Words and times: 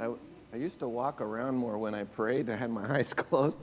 I, 0.00 0.10
I 0.52 0.56
used 0.56 0.78
to 0.78 0.88
walk 0.88 1.20
around 1.20 1.56
more 1.56 1.76
when 1.76 1.94
I 1.94 2.04
prayed. 2.04 2.48
I 2.48 2.56
had 2.56 2.70
my 2.70 2.88
eyes 2.98 3.12
closed, 3.12 3.58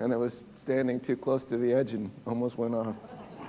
and 0.00 0.12
I 0.12 0.16
was 0.16 0.44
standing 0.56 0.98
too 0.98 1.16
close 1.16 1.44
to 1.44 1.56
the 1.56 1.72
edge 1.72 1.92
and 1.92 2.10
almost 2.26 2.58
went 2.58 2.74
off. 2.74 2.94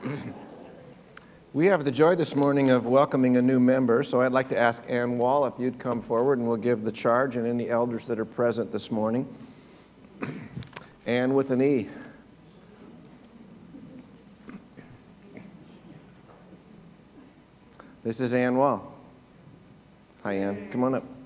we 1.54 1.65
have 1.65 1.84
the 1.84 1.92
joy 1.92 2.15
this 2.15 2.36
morning 2.36 2.70
of 2.70 2.86
welcoming 2.86 3.38
a 3.38 3.42
new 3.42 3.60
member, 3.60 4.04
so 4.04 4.21
I'd 4.21 4.31
like 4.31 4.50
to 4.50 4.58
ask 4.58 4.84
Ann 4.88 5.18
Wall 5.18 5.46
if 5.47 5.54
you'd 5.58 5.79
come 5.79 6.00
forward 6.00 6.38
and 6.38 6.47
we'll 6.47 6.58
give 6.58 6.84
the 6.84 6.92
charge 6.92 7.38
and 7.38 7.48
any 7.48 7.70
elders 7.70 8.05
that 8.05 8.20
are 8.20 8.26
present 8.26 8.72
this 8.72 8.92
morning. 8.92 9.28
Ann 11.08 11.34
with 11.34 11.50
an 11.50 11.62
E. 11.62 11.90
This 18.04 18.22
is 18.22 18.34
Ann 18.34 18.56
Wall. 18.58 18.94
Hi, 20.24 20.34
Ann. 20.34 20.70
Come 20.72 20.84
on 20.84 20.96
up. 20.96 21.16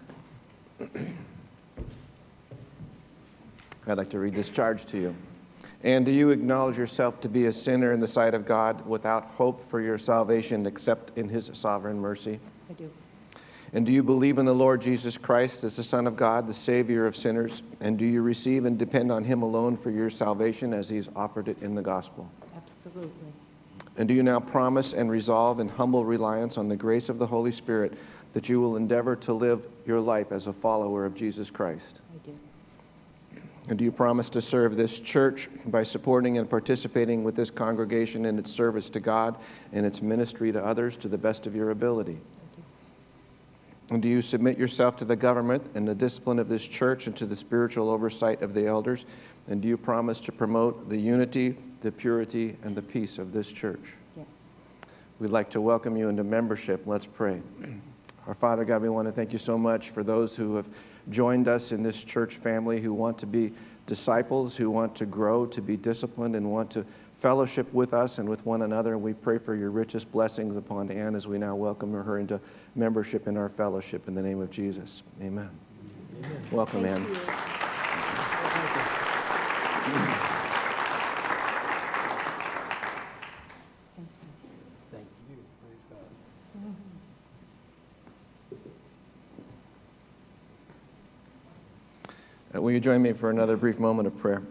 I'd 3.88 3.98
like 3.98 4.10
to 4.12 4.20
read 4.20 4.36
this 4.36 4.50
charge 4.50 4.86
to 4.88 4.98
you. 4.98 5.16
And 5.84 6.06
do 6.06 6.12
you 6.12 6.30
acknowledge 6.30 6.78
yourself 6.78 7.20
to 7.22 7.30
be 7.30 7.48
a 7.48 7.54
sinner 7.54 7.92
in 7.92 8.00
the 8.00 8.08
sight 8.08 8.36
of 8.36 8.46
God 8.46 8.86
without 8.86 9.26
hope 9.32 9.68
for 9.70 9.82
your 9.82 9.98
salvation 9.98 10.68
except 10.68 11.18
in 11.18 11.28
his 11.28 11.50
sovereign 11.54 12.00
mercy? 12.00 12.40
I 12.70 12.74
do. 12.74 12.90
And 13.74 13.86
do 13.86 13.92
you 13.92 14.04
believe 14.04 14.38
in 14.38 14.46
the 14.46 14.54
Lord 14.54 14.82
Jesus 14.82 15.18
Christ 15.18 15.64
as 15.64 15.78
the 15.78 15.84
Son 15.84 16.06
of 16.06 16.18
God, 16.18 16.46
the 16.46 16.54
Savior 16.54 17.06
of 17.06 17.16
sinners? 17.16 17.62
And 17.80 17.98
do 17.98 18.06
you 18.06 18.22
receive 18.22 18.66
and 18.66 18.78
depend 18.78 19.12
on 19.12 19.24
him 19.24 19.42
alone 19.42 19.78
for 19.78 19.90
your 19.90 20.10
salvation 20.10 20.74
as 20.74 20.90
he's 20.90 21.08
offered 21.16 21.48
it 21.48 21.58
in 21.62 21.74
the 21.74 21.82
gospel? 21.82 22.30
Absolutely. 22.86 23.32
And 23.98 24.08
do 24.08 24.14
you 24.14 24.24
now 24.24 24.40
promise 24.40 24.94
and 24.94 25.10
resolve 25.10 25.60
in 25.60 25.70
humble 25.70 26.06
reliance 26.06 26.58
on 26.58 26.68
the 26.68 26.76
grace 26.76 27.10
of 27.10 27.18
the 27.18 27.28
Holy 27.28 27.52
Spirit 27.52 27.94
that 28.34 28.50
you 28.50 28.62
will 28.62 28.76
endeavor 28.76 29.16
to 29.16 29.34
live 29.34 29.62
your 29.86 30.00
life 30.00 30.32
as 30.32 30.48
a 30.48 30.54
follower 30.54 31.06
of 31.06 31.16
Jesus 31.16 31.50
Christ? 31.50 32.00
I 32.14 32.26
do. 32.26 32.38
And 33.68 33.78
do 33.78 33.86
you 33.86 33.92
promise 33.92 34.30
to 34.32 34.42
serve 34.42 34.76
this 34.76 35.00
church 35.00 35.50
by 35.68 35.84
supporting 35.84 36.38
and 36.38 36.50
participating 36.50 37.24
with 37.24 37.36
this 37.36 37.52
congregation 37.52 38.26
in 38.26 38.40
its 38.40 38.52
service 38.52 38.90
to 38.90 39.00
God 39.00 39.38
and 39.72 39.86
its 39.86 40.02
ministry 40.02 40.52
to 40.52 40.64
others 40.64 40.98
to 40.98 41.08
the 41.08 41.18
best 41.18 41.46
of 41.46 41.56
your 41.56 41.70
ability? 41.70 42.14
Do. 42.56 42.64
And 43.92 44.02
do 44.02 44.08
you 44.08 44.22
submit 44.22 44.58
yourself 44.58 44.98
to 44.98 45.06
the 45.06 45.16
government 45.16 45.64
and 45.76 45.88
the 45.88 45.94
discipline 45.94 46.40
of 46.40 46.50
this 46.50 46.64
church 46.68 47.06
and 47.08 47.16
to 47.18 47.26
the 47.26 47.36
spiritual 47.36 47.90
oversight 47.90 48.42
of 48.42 48.54
the 48.54 48.66
elders? 48.66 49.06
And 49.48 49.62
do 49.62 49.68
you 49.68 49.78
promise 49.78 50.20
to 50.22 50.32
promote 50.32 50.90
the 50.90 50.98
unity, 50.98 51.56
the 51.82 51.92
purity, 51.92 52.58
and 52.64 52.76
the 52.76 52.82
peace 52.82 53.20
of 53.20 53.32
this 53.32 53.52
church? 53.52 53.94
Yes. 54.18 54.26
We'd 55.20 55.30
like 55.30 55.52
to 55.52 55.62
welcome 55.62 55.96
you 55.96 56.10
into 56.10 56.24
membership. 56.24 56.82
Let's 56.88 57.06
pray. 57.06 57.42
Our 58.32 58.36
Father 58.36 58.64
God, 58.64 58.82
we 58.82 58.88
want 58.88 59.10
to 59.10 59.12
thank 59.12 59.34
you 59.34 59.38
so 59.38 59.58
much 59.58 59.90
for 59.90 60.04
those 60.04 60.38
who 60.38 60.56
have 60.56 60.66
joined 61.10 61.50
us 61.50 61.74
in 61.74 61.84
this 61.84 62.02
church 62.02 62.36
family 62.36 62.80
who 62.80 62.94
want 62.94 63.18
to 63.18 63.26
be 63.26 63.52
disciples, 63.88 64.56
who 64.56 64.72
want 64.72 64.96
to 64.96 65.06
grow, 65.06 65.46
to 65.48 65.62
be 65.62 65.76
disciplined, 65.76 66.38
and 66.38 66.50
want 66.50 66.72
to 66.72 66.86
fellowship 67.20 67.68
with 67.74 67.94
us 67.94 68.20
and 68.20 68.30
with 68.30 68.46
one 68.46 68.62
another. 68.62 68.94
And 68.94 69.02
we 69.02 69.12
pray 69.12 69.38
for 69.38 69.54
your 69.54 69.70
richest 69.70 70.10
blessings 70.14 70.56
upon 70.56 70.90
Ann 70.92 71.14
as 71.14 71.28
we 71.28 71.38
now 71.38 71.56
welcome 71.56 71.92
her 71.92 72.20
into 72.20 72.40
membership 72.74 73.28
in 73.28 73.36
our 73.36 73.50
fellowship 73.50 74.08
in 74.08 74.16
the 74.16 74.22
name 74.22 74.40
of 74.40 74.50
Jesus. 74.50 75.04
Amen. 75.22 75.50
Amen. 76.24 76.42
Welcome, 76.54 76.84
Thank 76.84 77.00
Ann. 77.00 77.02
you. 77.02 77.16
Thank 77.18 77.26
you. 79.98 80.02
Thank 84.90 85.08
you. 85.30 85.36
Praise 85.62 85.84
God. 85.90 86.00
Uh, 92.54 92.62
will 92.62 92.71
you 92.71 92.71
join 92.82 93.02
me 93.02 93.14
for 93.14 93.30
another 93.30 93.56
brief 93.56 93.78
moment 93.78 94.08
of 94.08 94.18
prayer? 94.18 94.42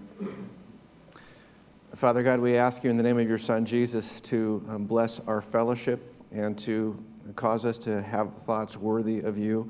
Father 1.96 2.22
God, 2.22 2.38
we 2.38 2.56
ask 2.56 2.84
you 2.84 2.90
in 2.90 2.96
the 2.96 3.02
name 3.02 3.18
of 3.18 3.28
your 3.28 3.38
Son 3.38 3.66
Jesus 3.66 4.20
to 4.22 4.64
um, 4.68 4.84
bless 4.84 5.20
our 5.26 5.42
fellowship 5.42 6.14
and 6.30 6.56
to 6.60 6.96
cause 7.34 7.64
us 7.64 7.76
to 7.78 8.00
have 8.02 8.30
thoughts 8.46 8.76
worthy 8.76 9.18
of 9.18 9.36
you. 9.36 9.68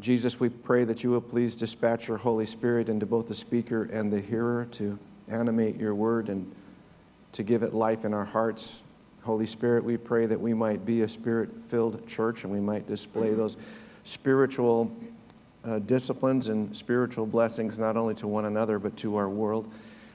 Jesus, 0.00 0.38
we 0.38 0.50
pray 0.50 0.84
that 0.84 1.02
you 1.02 1.10
will 1.10 1.22
please 1.22 1.56
dispatch 1.56 2.08
your 2.08 2.18
Holy 2.18 2.44
Spirit 2.44 2.90
into 2.90 3.06
both 3.06 3.26
the 3.26 3.34
speaker 3.34 3.84
and 3.84 4.12
the 4.12 4.20
hearer 4.20 4.66
to 4.72 4.98
animate 5.28 5.76
your 5.76 5.94
word 5.94 6.28
and 6.28 6.54
to 7.32 7.42
give 7.42 7.62
it 7.62 7.72
life 7.72 8.04
in 8.04 8.12
our 8.12 8.24
hearts. 8.26 8.80
Holy 9.22 9.46
Spirit, 9.46 9.82
we 9.82 9.96
pray 9.96 10.26
that 10.26 10.38
we 10.38 10.52
might 10.52 10.84
be 10.84 11.00
a 11.00 11.08
spirit 11.08 11.48
filled 11.68 12.06
church 12.06 12.44
and 12.44 12.52
we 12.52 12.60
might 12.60 12.86
display 12.86 13.32
those 13.32 13.56
spiritual 14.04 14.94
uh, 15.68 15.78
disciplines 15.80 16.48
and 16.48 16.74
spiritual 16.74 17.26
blessings 17.26 17.78
not 17.78 17.96
only 17.96 18.14
to 18.14 18.26
one 18.26 18.46
another 18.46 18.78
but 18.78 18.96
to 18.96 19.16
our 19.16 19.28
world. 19.28 19.70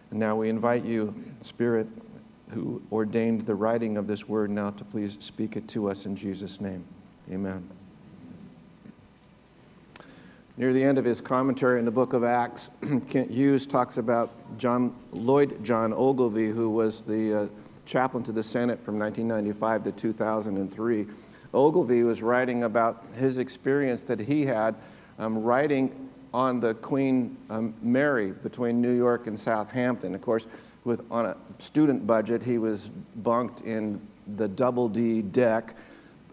And 0.09 0.19
now 0.19 0.35
we 0.35 0.49
invite 0.49 0.83
you, 0.83 1.13
Spirit, 1.41 1.87
who 2.49 2.81
ordained 2.91 3.45
the 3.45 3.55
writing 3.55 3.97
of 3.97 4.07
this 4.07 4.27
word, 4.27 4.49
now 4.49 4.71
to 4.71 4.83
please 4.83 5.17
speak 5.19 5.55
it 5.55 5.67
to 5.69 5.89
us 5.89 6.05
in 6.05 6.15
Jesus' 6.15 6.59
name. 6.59 6.83
Amen. 7.31 7.67
Near 10.55 10.71
the 10.71 10.83
end 10.83 10.99
of 10.99 11.05
his 11.05 11.19
commentary 11.19 11.79
in 11.79 11.85
the 11.85 11.91
book 11.91 12.13
of 12.13 12.23
Acts, 12.23 12.69
Kent 13.09 13.31
Hughes 13.31 13.65
talks 13.65 13.97
about 13.97 14.31
John 14.59 14.95
Lloyd 15.11 15.63
John 15.63 15.93
Ogilvie, 15.93 16.51
who 16.51 16.69
was 16.69 17.01
the 17.01 17.43
uh, 17.43 17.47
chaplain 17.87 18.23
to 18.25 18.31
the 18.31 18.43
Senate 18.43 18.83
from 18.85 18.99
1995 18.99 19.83
to 19.85 19.91
2003. 19.91 21.07
Ogilvie 21.55 22.03
was 22.03 22.21
writing 22.21 22.63
about 22.63 23.03
his 23.15 23.39
experience 23.39 24.03
that 24.03 24.19
he 24.19 24.45
had 24.45 24.75
um, 25.19 25.41
writing 25.41 26.09
on 26.33 26.59
the 26.59 26.73
Queen 26.75 27.37
um, 27.49 27.73
Mary 27.81 28.31
between 28.31 28.81
New 28.81 28.95
York 28.95 29.27
and 29.27 29.39
Southampton. 29.39 30.15
Of 30.15 30.21
course, 30.21 30.47
with 30.83 31.01
on 31.11 31.27
a 31.27 31.37
student 31.59 32.05
budget, 32.05 32.41
he 32.41 32.57
was 32.57 32.89
bunked 33.17 33.61
in 33.61 34.01
the 34.35 34.47
double 34.47 34.89
D 34.89 35.21
deck. 35.21 35.75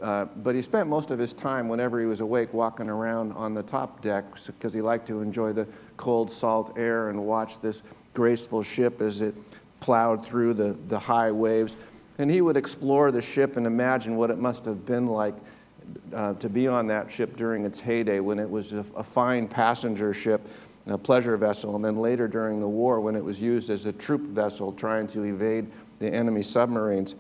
Uh, 0.01 0.25
but 0.37 0.55
he 0.55 0.63
spent 0.63 0.89
most 0.89 1.11
of 1.11 1.19
his 1.19 1.35
time, 1.35 1.69
whenever 1.69 2.01
he 2.01 2.07
was 2.07 2.21
awake, 2.21 2.55
walking 2.55 2.89
around 2.89 3.33
on 3.33 3.53
the 3.53 3.63
top 3.63 4.01
deck 4.01 4.25
because 4.47 4.73
he 4.73 4.81
liked 4.81 5.07
to 5.07 5.21
enjoy 5.21 5.53
the 5.53 5.67
cold, 5.99 6.33
salt 6.33 6.79
air 6.79 7.11
and 7.11 7.23
watch 7.23 7.61
this 7.61 7.83
graceful 8.15 8.63
ship 8.63 9.03
as 9.03 9.21
it 9.21 9.35
plowed 9.81 10.25
through 10.25 10.55
the, 10.55 10.75
the 10.89 10.99
high 10.99 11.31
waves. 11.31 11.77
And 12.17 12.31
he 12.31 12.41
would 12.41 12.57
explore 12.57 13.13
the 13.13 13.21
ship 13.21 13.57
and 13.57 13.67
imagine 13.67 14.17
what 14.17 14.31
it 14.31 14.39
must 14.39 14.65
have 14.65 14.87
been 14.87 15.07
like 15.07 15.35
uh, 16.15 16.35
to 16.35 16.49
be 16.49 16.67
on 16.67 16.87
that 16.89 17.11
ship 17.11 17.37
during 17.37 17.65
its 17.65 17.79
heyday 17.79 18.21
when 18.21 18.39
it 18.39 18.49
was 18.49 18.73
a, 18.73 18.85
a 18.97 19.03
fine 19.03 19.47
passenger 19.47 20.13
ship, 20.13 20.47
a 20.87 20.99
pleasure 20.99 21.37
vessel, 21.37 21.77
and 21.77 21.85
then 21.85 21.97
later 21.97 22.27
during 22.27 22.61
the 22.61 22.69
war 22.69 23.01
when 23.01 23.15
it 23.15 23.25
was 23.25 23.41
used 23.41 23.71
as 23.71 23.87
a 23.87 23.93
troop 23.93 24.23
vessel 24.23 24.73
trying 24.73 25.07
to 25.07 25.25
evade 25.25 25.67
the 25.99 26.13
enemy 26.13 26.43
submarines. 26.43 27.15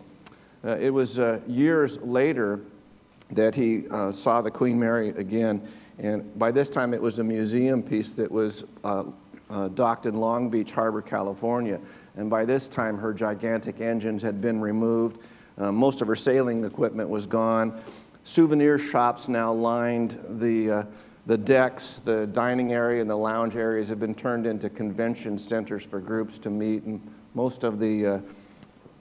Uh, 0.65 0.77
it 0.79 0.91
was 0.91 1.19
uh, 1.19 1.41
years 1.47 1.99
later 1.99 2.61
that 3.31 3.55
he 3.55 3.89
uh, 3.91 4.11
saw 4.11 4.43
the 4.43 4.51
Queen 4.51 4.79
Mary 4.79 5.11
again, 5.11 5.67
and 5.99 6.37
by 6.39 6.51
this 6.51 6.69
time 6.69 6.93
it 6.93 7.01
was 7.01 7.19
a 7.19 7.25
museum 7.25 7.83
piece 7.83 8.13
that 8.15 8.31
was 8.31 8.65
uh, 8.85 9.05
uh, 9.49 9.69
docked 9.69 10.07
in 10.07 10.17
Long 10.17 10.51
Beach 10.51 10.73
Harbor, 10.73 11.03
California. 11.03 11.79
And 12.17 12.29
by 12.29 12.45
this 12.45 12.67
time, 12.67 12.99
her 12.99 13.15
gigantic 13.15 13.81
engines 13.81 14.21
had 14.21 14.41
been 14.41 14.61
removed. 14.61 15.19
Most 15.57 16.01
of 16.01 16.09
her 16.09 16.17
sailing 16.17 16.65
equipment 16.65 17.09
was 17.09 17.27
gone. 17.27 17.83
Souvenir 18.25 18.79
shops 18.79 19.29
now 19.29 19.53
lined 19.53 20.19
the, 20.39 20.71
uh, 20.71 20.85
the 21.27 21.39
decks, 21.39 22.01
the 22.05 22.27
dining 22.27 22.73
area, 22.73 23.01
and 23.01 23.11
the 23.11 23.17
lounge 23.17 23.57
areas 23.57 23.89
have 23.89 24.01
been 24.01 24.15
turned 24.15 24.47
into 24.47 24.69
convention 24.69 25.39
centers 25.39 25.83
for 25.83 26.01
groups 26.01 26.39
to 26.39 26.51
meet. 26.51 26.83
And 26.85 27.01
most 27.35 27.65
of 27.65 27.79
the 27.79 28.07
uh, 28.07 28.19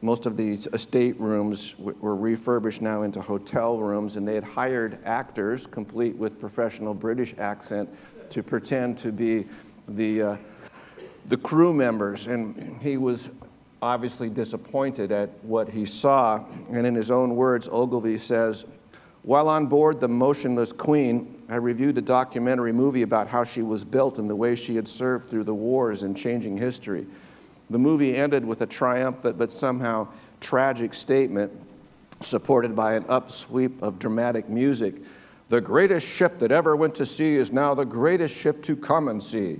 most 0.02 0.26
of 0.26 0.38
these 0.38 0.68
estate 0.72 1.20
rooms 1.20 1.76
were 1.78 2.16
refurbished 2.16 2.82
now 2.82 3.02
into 3.02 3.22
hotel 3.22 3.78
rooms, 3.78 4.16
and 4.16 4.26
they 4.26 4.36
had 4.36 4.46
hired 4.46 4.98
actors, 5.04 5.68
complete 5.68 6.16
with 6.16 6.40
professional 6.40 6.94
British 6.94 7.36
accent, 7.38 7.90
to 8.30 8.42
pretend 8.42 8.98
to 9.00 9.12
be 9.12 9.46
the, 9.90 10.22
uh, 10.22 10.38
the 11.28 11.36
crew 11.36 11.74
members. 11.74 12.28
And 12.28 12.82
he 12.82 12.96
was 12.96 13.30
obviously 13.82 14.30
disappointed 14.30 15.12
at 15.12 15.32
what 15.44 15.68
he 15.68 15.86
saw. 15.86 16.46
And 16.72 16.88
in 16.88 16.96
his 16.96 17.12
own 17.12 17.36
words, 17.36 17.68
Ogilvie 17.70 18.20
says, 18.20 18.64
While 19.30 19.48
on 19.48 19.68
board 19.68 20.00
the 20.00 20.08
Motionless 20.08 20.72
Queen, 20.72 21.44
I 21.50 21.58
reviewed 21.58 21.96
a 22.00 22.02
documentary 22.02 22.74
movie 22.74 23.04
about 23.04 23.28
how 23.28 23.44
she 23.44 23.62
was 23.62 23.84
built 23.84 24.18
and 24.18 24.28
the 24.28 24.36
way 24.36 24.56
she 24.56 24.76
had 24.76 24.88
served 24.88 25.30
through 25.30 25.44
the 25.44 25.54
wars 25.54 26.02
and 26.02 26.18
changing 26.18 26.58
history. 26.58 27.06
The 27.70 27.78
movie 27.78 28.16
ended 28.16 28.44
with 28.44 28.62
a 28.62 28.66
triumphant 28.66 29.38
but 29.38 29.52
somehow 29.52 30.08
tragic 30.42 30.96
statement 30.96 31.52
supported 32.22 32.76
by 32.76 32.96
an 32.96 33.04
upsweep 33.04 33.80
of 33.84 34.00
dramatic 34.00 34.50
music. 34.50 34.96
The 35.50 35.62
greatest 35.62 36.08
ship 36.08 36.40
that 36.40 36.52
ever 36.52 36.76
went 36.76 36.96
to 36.96 37.06
sea 37.06 37.36
is 37.36 37.52
now 37.52 37.76
the 37.76 37.86
greatest 37.86 38.34
ship 38.34 38.64
to 38.64 38.76
come 38.76 39.10
and 39.10 39.24
see. 39.24 39.60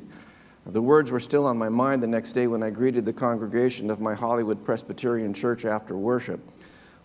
The 0.66 0.82
words 0.82 1.12
were 1.12 1.20
still 1.20 1.46
on 1.46 1.60
my 1.60 1.70
mind 1.70 2.02
the 2.02 2.08
next 2.08 2.32
day 2.32 2.48
when 2.48 2.64
I 2.64 2.72
greeted 2.72 3.06
the 3.06 3.14
congregation 3.14 3.92
of 3.92 4.02
my 4.02 4.16
Hollywood 4.16 4.66
Presbyterian 4.66 5.32
church 5.32 5.64
after 5.64 5.96
worship. 5.96 6.40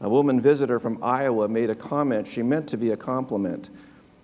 A 0.01 0.09
woman 0.09 0.41
visitor 0.41 0.81
from 0.81 1.03
Iowa 1.03 1.49
made 1.49 1.71
a 1.71 1.75
comment 1.75 2.27
she 2.27 2.43
meant 2.43 2.69
to 2.69 2.77
be 2.77 2.91
a 2.91 2.97
compliment. 2.97 3.71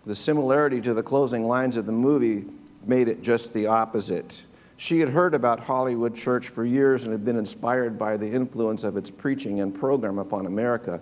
The 0.06 0.14
similarity 0.14 0.80
to 0.82 0.94
the 0.94 1.02
closing 1.02 1.44
lines 1.44 1.76
of 1.76 1.86
the 1.86 1.92
movie 1.92 2.44
made 2.86 3.08
it 3.08 3.22
just 3.22 3.52
the 3.52 3.66
opposite. 3.66 4.42
She 4.76 4.98
had 4.98 5.10
heard 5.10 5.34
about 5.34 5.60
Hollywood 5.60 6.16
Church 6.16 6.48
for 6.48 6.64
years 6.64 7.04
and 7.04 7.12
had 7.12 7.24
been 7.24 7.36
inspired 7.36 7.98
by 7.98 8.16
the 8.16 8.30
influence 8.30 8.82
of 8.82 8.96
its 8.96 9.10
preaching 9.10 9.60
and 9.60 9.78
program 9.78 10.18
upon 10.18 10.46
America. 10.46 11.00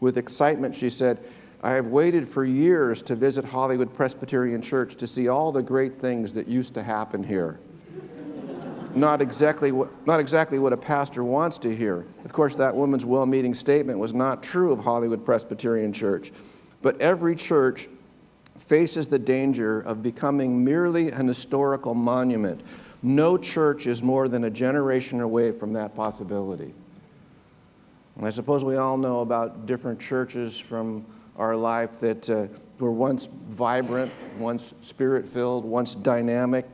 With 0.00 0.16
excitement, 0.16 0.74
she 0.74 0.88
said, 0.88 1.18
I 1.62 1.72
have 1.72 1.88
waited 1.88 2.26
for 2.26 2.44
years 2.44 3.02
to 3.02 3.14
visit 3.14 3.44
Hollywood 3.44 3.94
Presbyterian 3.94 4.62
Church 4.62 4.96
to 4.96 5.06
see 5.06 5.28
all 5.28 5.52
the 5.52 5.62
great 5.62 6.00
things 6.00 6.32
that 6.32 6.48
used 6.48 6.72
to 6.74 6.82
happen 6.82 7.22
here. 7.22 7.60
Not, 8.96 9.20
exactly 9.22 9.72
what, 9.72 9.90
not 10.06 10.20
exactly 10.20 10.58
what 10.58 10.72
a 10.72 10.76
pastor 10.76 11.24
wants 11.24 11.58
to 11.58 11.74
hear. 11.74 12.06
Of 12.24 12.32
course, 12.32 12.54
that 12.56 12.74
woman's 12.74 13.04
well 13.04 13.26
meaning 13.26 13.54
statement 13.54 13.98
was 13.98 14.12
not 14.12 14.42
true 14.42 14.72
of 14.72 14.78
Hollywood 14.78 15.24
Presbyterian 15.24 15.92
Church. 15.92 16.32
But 16.82 17.00
every 17.00 17.36
church 17.36 17.88
faces 18.58 19.08
the 19.08 19.18
danger 19.18 19.80
of 19.80 20.02
becoming 20.02 20.64
merely 20.64 21.10
an 21.10 21.26
historical 21.26 21.94
monument. 21.94 22.62
No 23.02 23.36
church 23.36 23.86
is 23.86 24.02
more 24.02 24.28
than 24.28 24.44
a 24.44 24.50
generation 24.50 25.20
away 25.20 25.52
from 25.52 25.72
that 25.72 25.94
possibility. 25.94 26.72
I 28.22 28.30
suppose 28.30 28.64
we 28.64 28.76
all 28.76 28.98
know 28.98 29.20
about 29.20 29.64
different 29.66 29.98
churches 29.98 30.58
from 30.58 31.06
our 31.38 31.56
life 31.56 31.90
that 32.00 32.28
uh, 32.28 32.46
were 32.78 32.92
once 32.92 33.28
vibrant, 33.50 34.12
once 34.38 34.74
spirit 34.82 35.26
filled, 35.32 35.64
once 35.64 35.94
dynamic, 35.94 36.66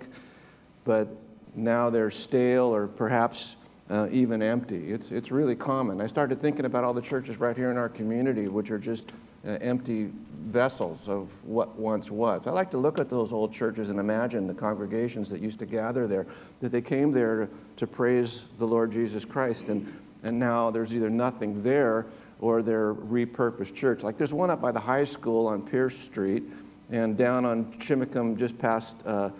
but 0.85 1.09
now 1.57 1.91
they're 1.91 2.11
stale 2.11 2.75
or 2.75 2.87
perhaps 2.87 3.57
uh, 3.89 4.09
even 4.11 4.43
empty. 4.43 4.93
It's, 4.93 5.11
it's 5.11 5.31
really 5.31 5.57
common. 5.57 6.01
I 6.01 6.07
started 6.07 6.41
thinking 6.41 6.65
about 6.65 6.85
all 6.85 6.93
the 6.93 7.01
churches 7.01 7.39
right 7.39 7.57
here 7.57 7.71
in 7.71 7.77
our 7.77 7.89
community, 7.89 8.49
which 8.49 8.71
are 8.71 8.79
just 8.79 9.05
uh, 9.47 9.51
empty 9.61 10.11
vessels 10.47 11.09
of 11.09 11.29
what 11.45 11.77
once 11.79 12.11
was. 12.11 12.43
I 12.47 12.51
like 12.51 12.71
to 12.73 12.79
look 12.79 12.99
at 12.99 13.09
those 13.09 13.33
old 13.33 13.53
churches 13.53 13.89
and 13.89 13.99
imagine 13.99 14.47
the 14.47 14.55
congregations 14.55 15.29
that 15.31 15.41
used 15.41 15.59
to 15.61 15.67
gather 15.67 16.07
there, 16.07 16.27
that 16.61 16.73
they 16.73 16.83
came 16.83 17.13
there 17.13 17.49
to, 17.77 17.87
praise 17.87 18.43
the 18.59 18.67
Lord 18.67 18.91
Jesus 18.91 19.25
Christ, 19.25 19.69
and, 19.69 19.93
and 20.25 20.39
now 20.39 20.71
there's 20.71 20.93
either 20.93 21.11
nothing 21.11 21.63
there 21.63 22.07
or 22.41 22.63
they're 22.63 22.95
repurposed 22.95 23.75
church. 23.75 24.03
Like 24.03 24.19
there's 24.19 24.33
one 24.33 24.51
up 24.51 24.61
by 24.61 24.73
the 24.73 24.81
high 24.81 25.05
school 25.05 25.47
on 25.47 25.63
Pierce 25.63 25.97
Street, 25.97 26.43
and 26.91 27.17
down 27.17 27.45
on 27.45 27.73
Chimacum, 27.79 28.37
just 28.37 28.59
past. 28.59 28.95
Uh, 29.05 29.31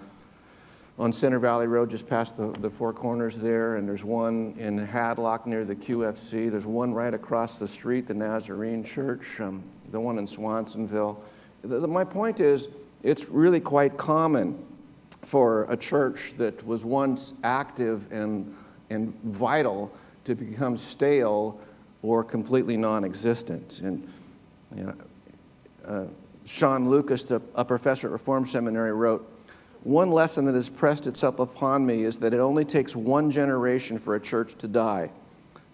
on 0.99 1.13
Center 1.13 1.39
Valley 1.39 1.67
Road, 1.67 1.91
just 1.91 2.09
past 2.09 2.37
the, 2.37 2.49
the 2.61 2.71
Four 2.71 2.93
Corners 2.93 3.37
there, 3.37 3.77
and 3.77 3.87
there's 3.87 4.05
one 4.05 4.55
in 4.59 4.79
Hadlock 4.87 5.47
near 5.47 5.65
the 5.65 5.75
QFC. 5.75 6.51
There's 6.51 6.65
one 6.65 6.95
right 6.95 7.13
across 7.13 7.59
the 7.59 7.69
street, 7.69 8.09
the 8.09 8.15
Nazarene 8.15 8.83
Church, 8.83 9.25
um, 9.41 9.63
the 9.93 10.01
one 10.01 10.19
in 10.19 10.27
Swansonville. 10.27 11.19
The, 11.63 11.81
the, 11.81 11.89
my 11.89 12.05
point 12.05 12.41
is, 12.41 12.69
it's 13.03 13.29
really 13.29 13.61
quite 13.61 13.99
common 13.99 14.59
for 15.23 15.65
a 15.71 15.77
church 15.77 16.33
that 16.39 16.67
was 16.67 16.85
once 16.85 17.35
active 17.45 18.11
and, 18.11 18.55
and 18.89 19.15
vital 19.25 19.93
to 20.25 20.35
become 20.35 20.79
stale 20.79 21.61
or 22.03 22.25
completely 22.25 22.77
non 22.77 23.05
existent. 23.05 23.81
And 23.81 24.09
you 24.75 24.85
know, 24.85 24.95
uh, 25.87 26.05
Sean 26.47 26.89
Lucas, 26.89 27.25
the, 27.25 27.43
a 27.55 27.65
professor 27.65 28.07
at 28.07 28.13
Reform 28.13 28.47
Seminary, 28.47 28.93
wrote, 28.93 29.36
one 29.87 30.11
lesson 30.11 30.45
that 30.47 30.57
has 30.57 30.69
pressed 30.69 31.07
itself 31.07 31.39
upon 31.39 31.87
me 31.87 32.03
is 32.03 32.19
that 32.19 32.35
it 32.35 32.41
only 32.41 32.65
takes 32.65 32.97
one 32.97 33.31
generation 33.31 34.01
for 34.01 34.17
a 34.17 34.21
church 34.21 34.57
to 34.57 34.67
die. 34.67 35.09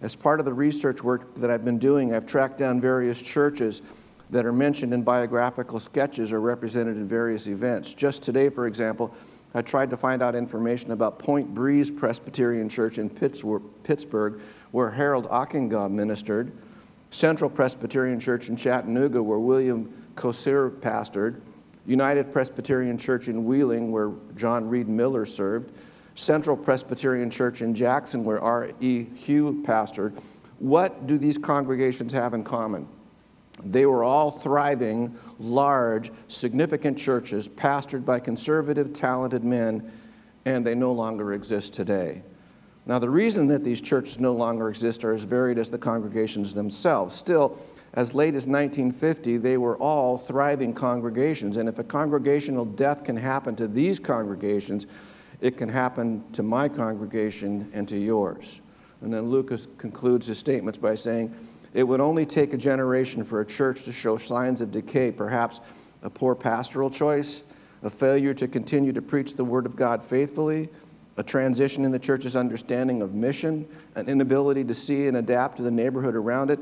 As 0.03 0.15
part 0.15 0.39
of 0.39 0.45
the 0.45 0.53
research 0.53 1.03
work 1.03 1.33
that 1.37 1.49
I've 1.49 1.65
been 1.65 1.79
doing, 1.79 2.13
I've 2.13 2.27
tracked 2.27 2.59
down 2.59 2.79
various 2.79 3.19
churches 3.19 3.81
that 4.29 4.45
are 4.45 4.53
mentioned 4.53 4.93
in 4.93 5.01
biographical 5.01 5.79
sketches 5.79 6.31
or 6.31 6.41
represented 6.41 6.95
in 6.95 7.07
various 7.07 7.47
events. 7.47 7.91
Just 7.93 8.21
today, 8.21 8.49
for 8.49 8.67
example, 8.67 9.11
I 9.55 9.63
tried 9.63 9.89
to 9.89 9.97
find 9.97 10.21
out 10.21 10.35
information 10.35 10.91
about 10.91 11.17
Point 11.17 11.51
Breeze 11.51 11.89
Presbyterian 11.89 12.69
Church 12.69 12.99
in 12.99 13.09
Pittsburgh, 13.09 14.39
where 14.71 14.91
Harold 14.91 15.27
Ockenga 15.29 15.89
ministered, 15.89 16.51
Central 17.09 17.49
Presbyterian 17.49 18.19
Church 18.19 18.47
in 18.47 18.55
Chattanooga, 18.55 19.23
where 19.23 19.39
William 19.39 19.91
Kosir 20.15 20.69
pastored, 20.69 21.41
United 21.85 22.31
Presbyterian 22.31 22.97
Church 22.97 23.27
in 23.27 23.45
Wheeling, 23.45 23.91
where 23.91 24.11
John 24.35 24.67
Reed 24.69 24.87
Miller 24.87 25.25
served, 25.25 25.71
Central 26.15 26.55
Presbyterian 26.55 27.29
Church 27.29 27.61
in 27.61 27.73
Jackson, 27.75 28.23
where 28.23 28.41
R.E. 28.41 29.05
Hugh 29.15 29.63
pastored. 29.65 30.13
What 30.59 31.07
do 31.07 31.17
these 31.17 31.37
congregations 31.37 32.13
have 32.13 32.33
in 32.33 32.43
common? 32.43 32.87
They 33.65 33.85
were 33.85 34.03
all 34.03 34.31
thriving, 34.31 35.15
large, 35.39 36.11
significant 36.27 36.97
churches 36.97 37.47
pastored 37.47 38.05
by 38.05 38.19
conservative, 38.19 38.93
talented 38.93 39.43
men, 39.43 39.91
and 40.45 40.65
they 40.65 40.75
no 40.75 40.91
longer 40.91 41.33
exist 41.33 41.73
today. 41.73 42.21
Now, 42.85 42.99
the 42.99 43.09
reason 43.09 43.47
that 43.47 43.63
these 43.63 43.79
churches 43.79 44.19
no 44.19 44.33
longer 44.33 44.69
exist 44.69 45.05
are 45.05 45.13
as 45.13 45.23
varied 45.23 45.57
as 45.57 45.69
the 45.69 45.77
congregations 45.77 46.53
themselves. 46.53 47.15
Still, 47.15 47.57
as 47.93 48.15
late 48.15 48.33
as 48.33 48.47
1950, 48.47 49.37
they 49.37 49.57
were 49.57 49.77
all 49.77 50.17
thriving 50.17 50.73
congregations. 50.73 51.57
And 51.57 51.69
if 51.69 51.77
a 51.77 51.83
congregational 51.83 52.65
death 52.65 53.03
can 53.03 53.15
happen 53.15 53.55
to 53.57 53.67
these 53.67 53.99
congregations, 53.99 54.87
it 55.41 55.57
can 55.57 55.69
happen 55.69 56.23
to 56.33 56.41
my 56.41 56.67
congregation 56.67 57.69
and 57.73 57.87
to 57.89 57.97
yours. 57.97 58.61
And 59.01 59.13
then 59.13 59.29
Lucas 59.29 59.67
concludes 59.77 60.25
his 60.25 60.39
statements 60.39 60.79
by 60.79 60.95
saying, 60.95 61.35
It 61.73 61.83
would 61.83 61.99
only 61.99 62.25
take 62.25 62.53
a 62.53 62.57
generation 62.57 63.23
for 63.23 63.41
a 63.41 63.45
church 63.45 63.83
to 63.83 63.91
show 63.91 64.17
signs 64.17 64.61
of 64.61 64.71
decay, 64.71 65.11
perhaps 65.11 65.59
a 66.01 66.09
poor 66.09 66.33
pastoral 66.33 66.89
choice, 66.89 67.43
a 67.83 67.89
failure 67.89 68.33
to 68.33 68.47
continue 68.47 68.93
to 68.93 69.01
preach 69.01 69.35
the 69.35 69.43
Word 69.43 69.65
of 69.67 69.75
God 69.75 70.03
faithfully, 70.03 70.69
a 71.17 71.23
transition 71.23 71.85
in 71.85 71.91
the 71.91 71.99
church's 71.99 72.35
understanding 72.35 73.03
of 73.03 73.13
mission, 73.13 73.67
an 73.93 74.09
inability 74.09 74.63
to 74.63 74.73
see 74.73 75.07
and 75.07 75.17
adapt 75.17 75.57
to 75.57 75.63
the 75.63 75.69
neighborhood 75.69 76.15
around 76.15 76.49
it, 76.49 76.59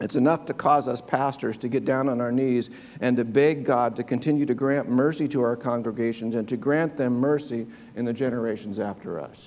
it's 0.00 0.16
enough 0.16 0.46
to 0.46 0.54
cause 0.54 0.88
us 0.88 1.00
pastors 1.00 1.56
to 1.58 1.68
get 1.68 1.84
down 1.84 2.08
on 2.08 2.20
our 2.20 2.32
knees 2.32 2.70
and 3.00 3.16
to 3.16 3.24
beg 3.24 3.64
God 3.64 3.94
to 3.96 4.02
continue 4.02 4.44
to 4.46 4.54
grant 4.54 4.88
mercy 4.88 5.28
to 5.28 5.42
our 5.42 5.56
congregations 5.56 6.34
and 6.34 6.48
to 6.48 6.56
grant 6.56 6.96
them 6.96 7.14
mercy 7.14 7.66
in 7.94 8.04
the 8.04 8.12
generations 8.12 8.78
after 8.78 9.20
us. 9.20 9.38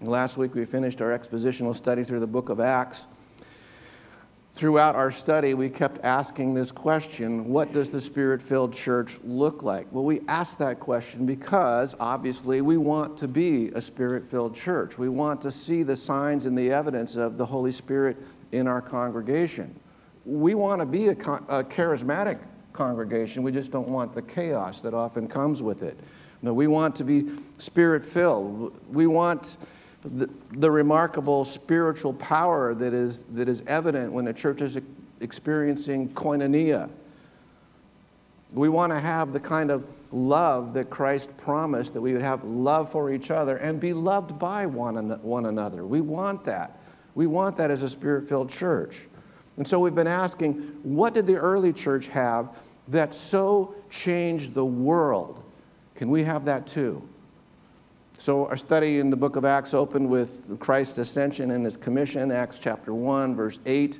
Last 0.00 0.36
week 0.36 0.54
we 0.54 0.64
finished 0.64 1.00
our 1.00 1.16
expositional 1.16 1.76
study 1.76 2.02
through 2.02 2.20
the 2.20 2.26
book 2.26 2.48
of 2.48 2.58
Acts 2.58 3.04
throughout 4.54 4.94
our 4.94 5.10
study, 5.10 5.54
we 5.54 5.68
kept 5.68 6.04
asking 6.04 6.54
this 6.54 6.70
question 6.70 7.48
what 7.48 7.72
does 7.72 7.90
the 7.90 8.00
spirit 8.00 8.42
filled 8.42 8.72
church 8.74 9.18
look 9.24 9.62
like? 9.62 9.86
Well, 9.90 10.04
we 10.04 10.20
asked 10.28 10.58
that 10.58 10.80
question 10.80 11.26
because 11.26 11.94
obviously 11.98 12.60
we 12.60 12.76
want 12.76 13.18
to 13.18 13.28
be 13.28 13.68
a 13.68 13.80
spirit 13.80 14.30
filled 14.30 14.54
church. 14.54 14.98
We 14.98 15.08
want 15.08 15.40
to 15.42 15.52
see 15.52 15.82
the 15.82 15.96
signs 15.96 16.46
and 16.46 16.56
the 16.56 16.70
evidence 16.70 17.16
of 17.16 17.38
the 17.38 17.46
Holy 17.46 17.72
Spirit 17.72 18.16
in 18.52 18.66
our 18.66 18.82
congregation. 18.82 19.74
We 20.24 20.54
want 20.54 20.80
to 20.80 20.86
be 20.86 21.08
a, 21.08 21.12
a 21.12 21.64
charismatic 21.64 22.38
congregation, 22.72 23.42
we 23.42 23.52
just 23.52 23.70
don't 23.70 23.88
want 23.88 24.14
the 24.14 24.22
chaos 24.22 24.80
that 24.80 24.94
often 24.94 25.28
comes 25.28 25.62
with 25.62 25.82
it. 25.82 25.98
No, 26.40 26.52
we 26.52 26.66
want 26.66 26.96
to 26.96 27.04
be 27.04 27.30
spirit 27.58 28.04
filled. 28.04 28.74
We 28.90 29.06
want 29.06 29.58
the, 30.04 30.28
the 30.52 30.70
remarkable 30.70 31.44
spiritual 31.44 32.12
power 32.14 32.74
that 32.74 32.92
is, 32.92 33.24
that 33.34 33.48
is 33.48 33.62
evident 33.66 34.12
when 34.12 34.24
the 34.24 34.32
church 34.32 34.60
is 34.60 34.78
experiencing 35.20 36.08
koinonia. 36.10 36.88
We 38.52 38.68
want 38.68 38.92
to 38.92 39.00
have 39.00 39.32
the 39.32 39.40
kind 39.40 39.70
of 39.70 39.84
love 40.10 40.74
that 40.74 40.90
Christ 40.90 41.34
promised, 41.38 41.94
that 41.94 42.00
we 42.00 42.12
would 42.12 42.22
have 42.22 42.44
love 42.44 42.90
for 42.92 43.12
each 43.12 43.30
other 43.30 43.56
and 43.56 43.80
be 43.80 43.92
loved 43.92 44.38
by 44.38 44.66
one, 44.66 45.10
one 45.22 45.46
another. 45.46 45.86
We 45.86 46.00
want 46.00 46.44
that. 46.44 46.78
We 47.14 47.26
want 47.26 47.56
that 47.56 47.70
as 47.70 47.82
a 47.82 47.88
spirit 47.88 48.28
filled 48.28 48.50
church. 48.50 49.06
And 49.56 49.66
so 49.66 49.78
we've 49.78 49.94
been 49.94 50.06
asking, 50.06 50.54
what 50.82 51.14
did 51.14 51.26
the 51.26 51.36
early 51.36 51.72
church 51.72 52.08
have 52.08 52.48
that 52.88 53.14
so 53.14 53.74
changed 53.90 54.54
the 54.54 54.64
world? 54.64 55.42
Can 55.94 56.10
we 56.10 56.24
have 56.24 56.44
that 56.46 56.66
too? 56.66 57.06
So, 58.22 58.46
our 58.46 58.56
study 58.56 59.00
in 59.00 59.10
the 59.10 59.16
book 59.16 59.34
of 59.34 59.44
Acts 59.44 59.74
opened 59.74 60.08
with 60.08 60.60
Christ's 60.60 60.98
ascension 60.98 61.50
and 61.50 61.64
his 61.64 61.76
commission, 61.76 62.30
Acts 62.30 62.56
chapter 62.56 62.94
1, 62.94 63.34
verse 63.34 63.58
8. 63.66 63.98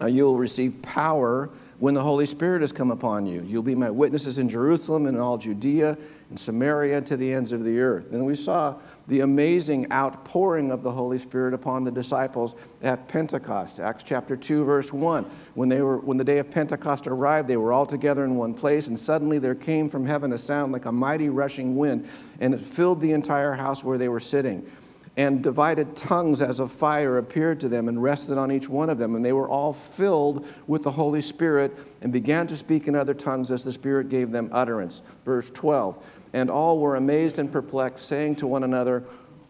Uh, 0.00 0.06
you'll 0.06 0.38
receive 0.38 0.80
power 0.80 1.50
when 1.80 1.92
the 1.92 2.02
Holy 2.02 2.24
Spirit 2.24 2.62
has 2.62 2.72
come 2.72 2.90
upon 2.90 3.26
you. 3.26 3.42
You'll 3.46 3.62
be 3.62 3.74
my 3.74 3.90
witnesses 3.90 4.38
in 4.38 4.48
Jerusalem 4.48 5.04
and 5.04 5.18
all 5.18 5.36
Judea 5.36 5.98
and 6.30 6.40
Samaria 6.40 7.02
to 7.02 7.16
the 7.18 7.30
ends 7.30 7.52
of 7.52 7.62
the 7.62 7.78
earth. 7.80 8.12
And 8.12 8.24
we 8.24 8.34
saw 8.34 8.76
the 9.08 9.20
amazing 9.20 9.90
outpouring 9.92 10.70
of 10.70 10.82
the 10.82 10.90
Holy 10.90 11.18
Spirit 11.18 11.52
upon 11.52 11.84
the 11.84 11.90
disciples 11.90 12.54
at 12.82 13.06
Pentecost. 13.08 13.80
Acts 13.80 14.02
chapter 14.02 14.36
2, 14.36 14.64
verse 14.64 14.92
1. 14.92 15.24
When, 15.54 15.68
they 15.68 15.82
were, 15.82 15.98
when 15.98 16.16
the 16.16 16.24
day 16.24 16.38
of 16.38 16.50
Pentecost 16.50 17.06
arrived, 17.06 17.48
they 17.48 17.56
were 17.56 17.72
all 17.72 17.86
together 17.86 18.24
in 18.24 18.36
one 18.36 18.54
place, 18.54 18.88
and 18.88 18.98
suddenly 18.98 19.38
there 19.38 19.54
came 19.54 19.90
from 19.90 20.06
heaven 20.06 20.32
a 20.32 20.38
sound 20.38 20.72
like 20.72 20.84
a 20.84 20.92
mighty 20.92 21.28
rushing 21.28 21.76
wind, 21.76 22.08
and 22.40 22.54
it 22.54 22.60
filled 22.60 23.00
the 23.00 23.12
entire 23.12 23.52
house 23.52 23.84
where 23.84 23.98
they 23.98 24.08
were 24.08 24.20
sitting. 24.20 24.68
and 25.16 25.42
divided 25.42 25.96
tongues 25.96 26.40
as 26.40 26.60
of 26.60 26.70
fire 26.70 27.18
appeared 27.18 27.58
to 27.60 27.68
them 27.68 27.88
and 27.88 28.00
rested 28.00 28.38
on 28.38 28.50
each 28.50 28.68
one 28.68 28.88
of 28.88 28.96
them. 28.96 29.16
And 29.16 29.24
they 29.24 29.32
were 29.32 29.48
all 29.48 29.72
filled 29.72 30.46
with 30.68 30.84
the 30.84 30.90
Holy 30.90 31.20
Spirit 31.20 31.76
and 32.00 32.12
began 32.12 32.46
to 32.46 32.56
speak 32.56 32.86
in 32.86 32.94
other 32.94 33.12
tongues 33.12 33.50
as 33.50 33.64
the 33.64 33.72
Spirit 33.72 34.08
gave 34.08 34.30
them 34.30 34.48
utterance. 34.52 35.02
Verse 35.24 35.50
12. 35.50 36.02
And 36.32 36.48
all 36.48 36.78
were 36.78 36.94
amazed 36.94 37.40
and 37.40 37.50
perplexed, 37.50 38.06
saying 38.06 38.36
to 38.36 38.46
one 38.46 38.62
another, 38.62 39.02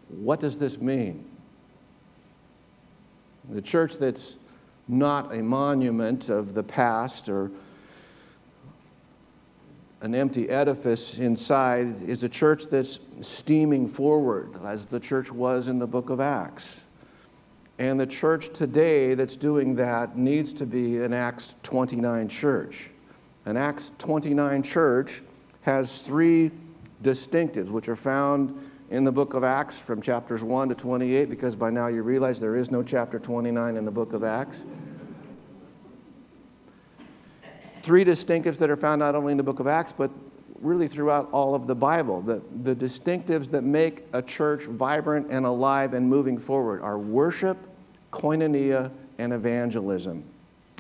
What 0.09 0.40
does 0.40 0.56
this 0.56 0.78
mean? 0.78 1.26
The 3.50 3.62
church 3.62 3.99
that's 3.99 4.37
not 4.88 5.35
a 5.35 5.42
monument 5.42 6.30
of 6.30 6.54
the 6.54 6.62
past 6.62 7.28
or 7.28 7.50
an 10.02 10.14
empty 10.14 10.49
edifice 10.49 11.19
inside 11.19 12.09
is 12.09 12.23
a 12.23 12.28
church 12.28 12.64
that's 12.71 13.00
steaming 13.21 13.88
forward, 13.88 14.54
as 14.64 14.87
the 14.87 15.00
church 15.00 15.30
was 15.30 15.69
in 15.69 15.78
the 15.78 15.87
book 15.87 16.09
of 16.09 16.21
Acts. 16.21 16.66
And 17.78 18.00
the 18.00 18.07
church 18.07 18.50
today 18.52 19.14
that's 19.14 19.37
doing 19.37 19.75
that 19.76 20.16
needs 20.16 20.52
to 20.54 20.66
be 20.66 20.99
an 20.99 21.12
Acts 21.12 21.54
29 21.62 22.28
church. 22.28 22.90
An 23.45 23.57
Acts 23.57 23.90
29 23.99 24.62
church 24.62 25.23
has 25.62 26.00
three 26.00 26.50
distinctives, 27.02 27.69
which 27.69 27.88
are 27.88 27.97
found 27.97 28.69
in 28.90 29.04
the 29.04 29.12
book 29.12 29.35
of 29.35 29.45
Acts 29.45 29.78
from 29.78 30.00
chapters 30.00 30.42
1 30.42 30.71
to 30.71 30.75
28, 30.75 31.28
because 31.28 31.54
by 31.54 31.71
now 31.71 31.88
you 31.88 32.02
realize 32.02 32.40
there 32.40 32.57
is 32.57 32.71
no 32.71 32.83
chapter 32.83 33.19
29 33.19 33.76
in 33.76 33.85
the 33.85 33.90
book 33.90 34.14
of 34.14 34.25
Acts 34.25 34.62
three 37.82 38.04
distinctives 38.04 38.58
that 38.58 38.70
are 38.70 38.76
found 38.76 39.00
not 39.00 39.14
only 39.14 39.32
in 39.32 39.37
the 39.37 39.42
book 39.42 39.60
of 39.60 39.66
Acts, 39.66 39.92
but 39.96 40.10
really 40.60 40.88
throughout 40.88 41.28
all 41.32 41.54
of 41.54 41.66
the 41.66 41.75
Bible. 41.75 42.20
The, 42.20 42.42
the 42.62 42.75
distinctives 42.75 43.50
that 43.50 43.62
make 43.62 44.04
a 44.12 44.22
church 44.22 44.64
vibrant 44.64 45.28
and 45.30 45.46
alive 45.46 45.94
and 45.94 46.08
moving 46.08 46.38
forward 46.38 46.82
are 46.82 46.99
worship, 46.99 47.56
koinonia, 48.12 48.90
and 49.18 49.32
evangelism. 49.32 50.22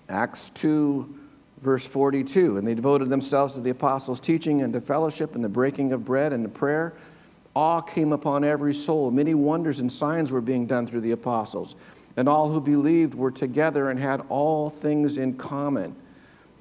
Acts 0.08 0.50
2, 0.54 1.18
verse 1.62 1.86
42. 1.86 2.58
And 2.58 2.66
they 2.66 2.74
devoted 2.74 3.08
themselves 3.08 3.54
to 3.54 3.60
the 3.60 3.70
apostles' 3.70 4.20
teaching 4.20 4.62
and 4.62 4.72
to 4.72 4.80
fellowship 4.80 5.34
and 5.34 5.42
the 5.42 5.48
breaking 5.48 5.92
of 5.92 6.04
bread 6.04 6.32
and 6.32 6.44
to 6.44 6.50
prayer. 6.50 6.94
Awe 7.54 7.80
came 7.80 8.12
upon 8.12 8.44
every 8.44 8.74
soul. 8.74 9.10
Many 9.10 9.34
wonders 9.34 9.80
and 9.80 9.90
signs 9.90 10.30
were 10.30 10.40
being 10.40 10.66
done 10.66 10.86
through 10.86 11.00
the 11.00 11.12
apostles. 11.12 11.74
And 12.16 12.28
all 12.28 12.50
who 12.50 12.60
believed 12.60 13.14
were 13.14 13.30
together 13.30 13.90
and 13.90 13.98
had 13.98 14.22
all 14.28 14.68
things 14.70 15.16
in 15.16 15.34
common. 15.34 15.96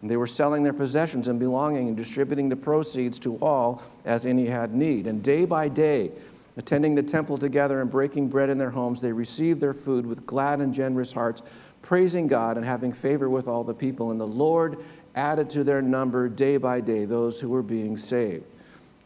And 0.02 0.10
they 0.10 0.18
were 0.18 0.28
selling 0.28 0.64
their 0.64 0.74
possessions 0.74 1.28
and 1.28 1.40
belonging 1.40 1.90
and 1.90 1.98
distributing 1.98 2.50
the 2.50 2.56
proceeds 2.56 3.20
to 3.20 3.36
all 3.38 3.84
as 4.06 4.26
any 4.26 4.46
had 4.46 4.74
need. 4.74 5.08
And 5.08 5.22
day 5.22 5.46
by 5.46 5.68
day, 5.68 6.12
attending 6.58 6.96
the 6.96 7.04
temple 7.04 7.38
together 7.38 7.82
and 7.82 7.92
breaking 7.92 8.30
bread 8.30 8.50
in 8.50 8.58
their 8.58 8.70
homes, 8.70 9.02
they 9.02 9.12
received 9.12 9.60
their 9.60 9.74
food 9.74 10.06
with 10.06 10.26
glad 10.26 10.62
and 10.62 10.74
generous 10.74 11.12
hearts, 11.12 11.42
praising 11.82 12.28
God 12.28 12.58
and 12.58 12.66
having 12.66 12.94
favor 12.94 13.30
with 13.30 13.48
all 13.48 13.64
the 13.64 13.74
people. 13.74 14.12
And 14.12 14.20
the 14.20 14.28
Lord 14.28 14.78
added 15.16 15.50
to 15.52 15.64
their 15.64 15.82
number 15.82 16.30
day 16.30 16.58
by 16.58 16.80
day 16.80 17.06
those 17.06 17.40
who 17.40 17.50
were 17.50 17.64
being 17.64 17.98
saved. 17.98 18.46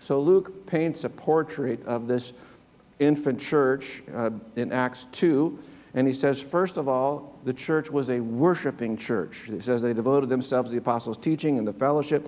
So 0.02 0.20
Luke 0.20 0.68
paints 0.68 1.06
a 1.06 1.10
portrait 1.10 1.84
of 1.86 2.08
this 2.08 2.34
infant 3.00 3.40
church 3.40 4.04
uh, 4.14 4.30
in 4.56 4.72
Acts 4.72 5.08
2 5.14 5.58
and 5.94 6.08
he 6.08 6.14
says, 6.14 6.42
first 6.42 6.78
of 6.78 6.88
all, 6.88 7.40
the 7.44 7.54
church 7.54 7.92
was 7.92 8.10
a 8.10 8.20
worshiping 8.20 8.98
church. 8.98 9.44
He 9.46 9.60
says 9.60 9.82
they 9.82 9.94
devoted 9.94 10.30
themselves 10.30 10.70
to 10.70 10.72
the 10.72 10.80
apostles' 10.80 11.18
teaching 11.18 11.60
and 11.60 11.68
the 11.68 11.74
fellowship, 11.74 12.28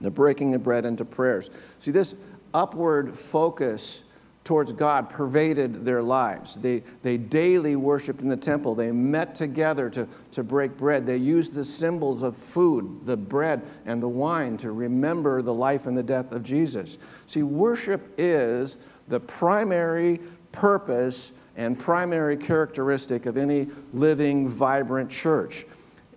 the 0.00 0.10
breaking 0.10 0.54
of 0.54 0.64
bread, 0.64 0.84
and 0.84 0.98
to 0.98 1.04
prayers. 1.04 1.50
See, 1.78 1.92
this 1.92 2.14
upward 2.54 3.16
focus 3.16 4.02
towards 4.42 4.72
God 4.72 5.10
pervaded 5.10 5.84
their 5.84 6.02
lives. 6.02 6.54
They, 6.56 6.82
they 7.02 7.18
daily 7.18 7.76
worshiped 7.76 8.22
in 8.22 8.28
the 8.28 8.36
temple. 8.36 8.74
They 8.74 8.90
met 8.90 9.34
together 9.34 9.90
to, 9.90 10.08
to 10.32 10.42
break 10.42 10.76
bread. 10.78 11.04
They 11.06 11.18
used 11.18 11.52
the 11.52 11.64
symbols 11.64 12.22
of 12.22 12.34
food, 12.34 13.04
the 13.04 13.16
bread 13.16 13.62
and 13.84 14.02
the 14.02 14.08
wine, 14.08 14.56
to 14.58 14.72
remember 14.72 15.42
the 15.42 15.52
life 15.52 15.86
and 15.86 15.96
the 15.96 16.02
death 16.02 16.32
of 16.32 16.42
Jesus. 16.42 16.96
See, 17.26 17.42
worship 17.42 18.14
is 18.16 18.76
the 19.08 19.20
primary 19.20 20.18
purpose 20.50 21.32
and 21.58 21.76
primary 21.76 22.36
characteristic 22.36 23.26
of 23.26 23.36
any 23.36 23.66
living, 23.92 24.48
vibrant 24.48 25.10
church. 25.10 25.66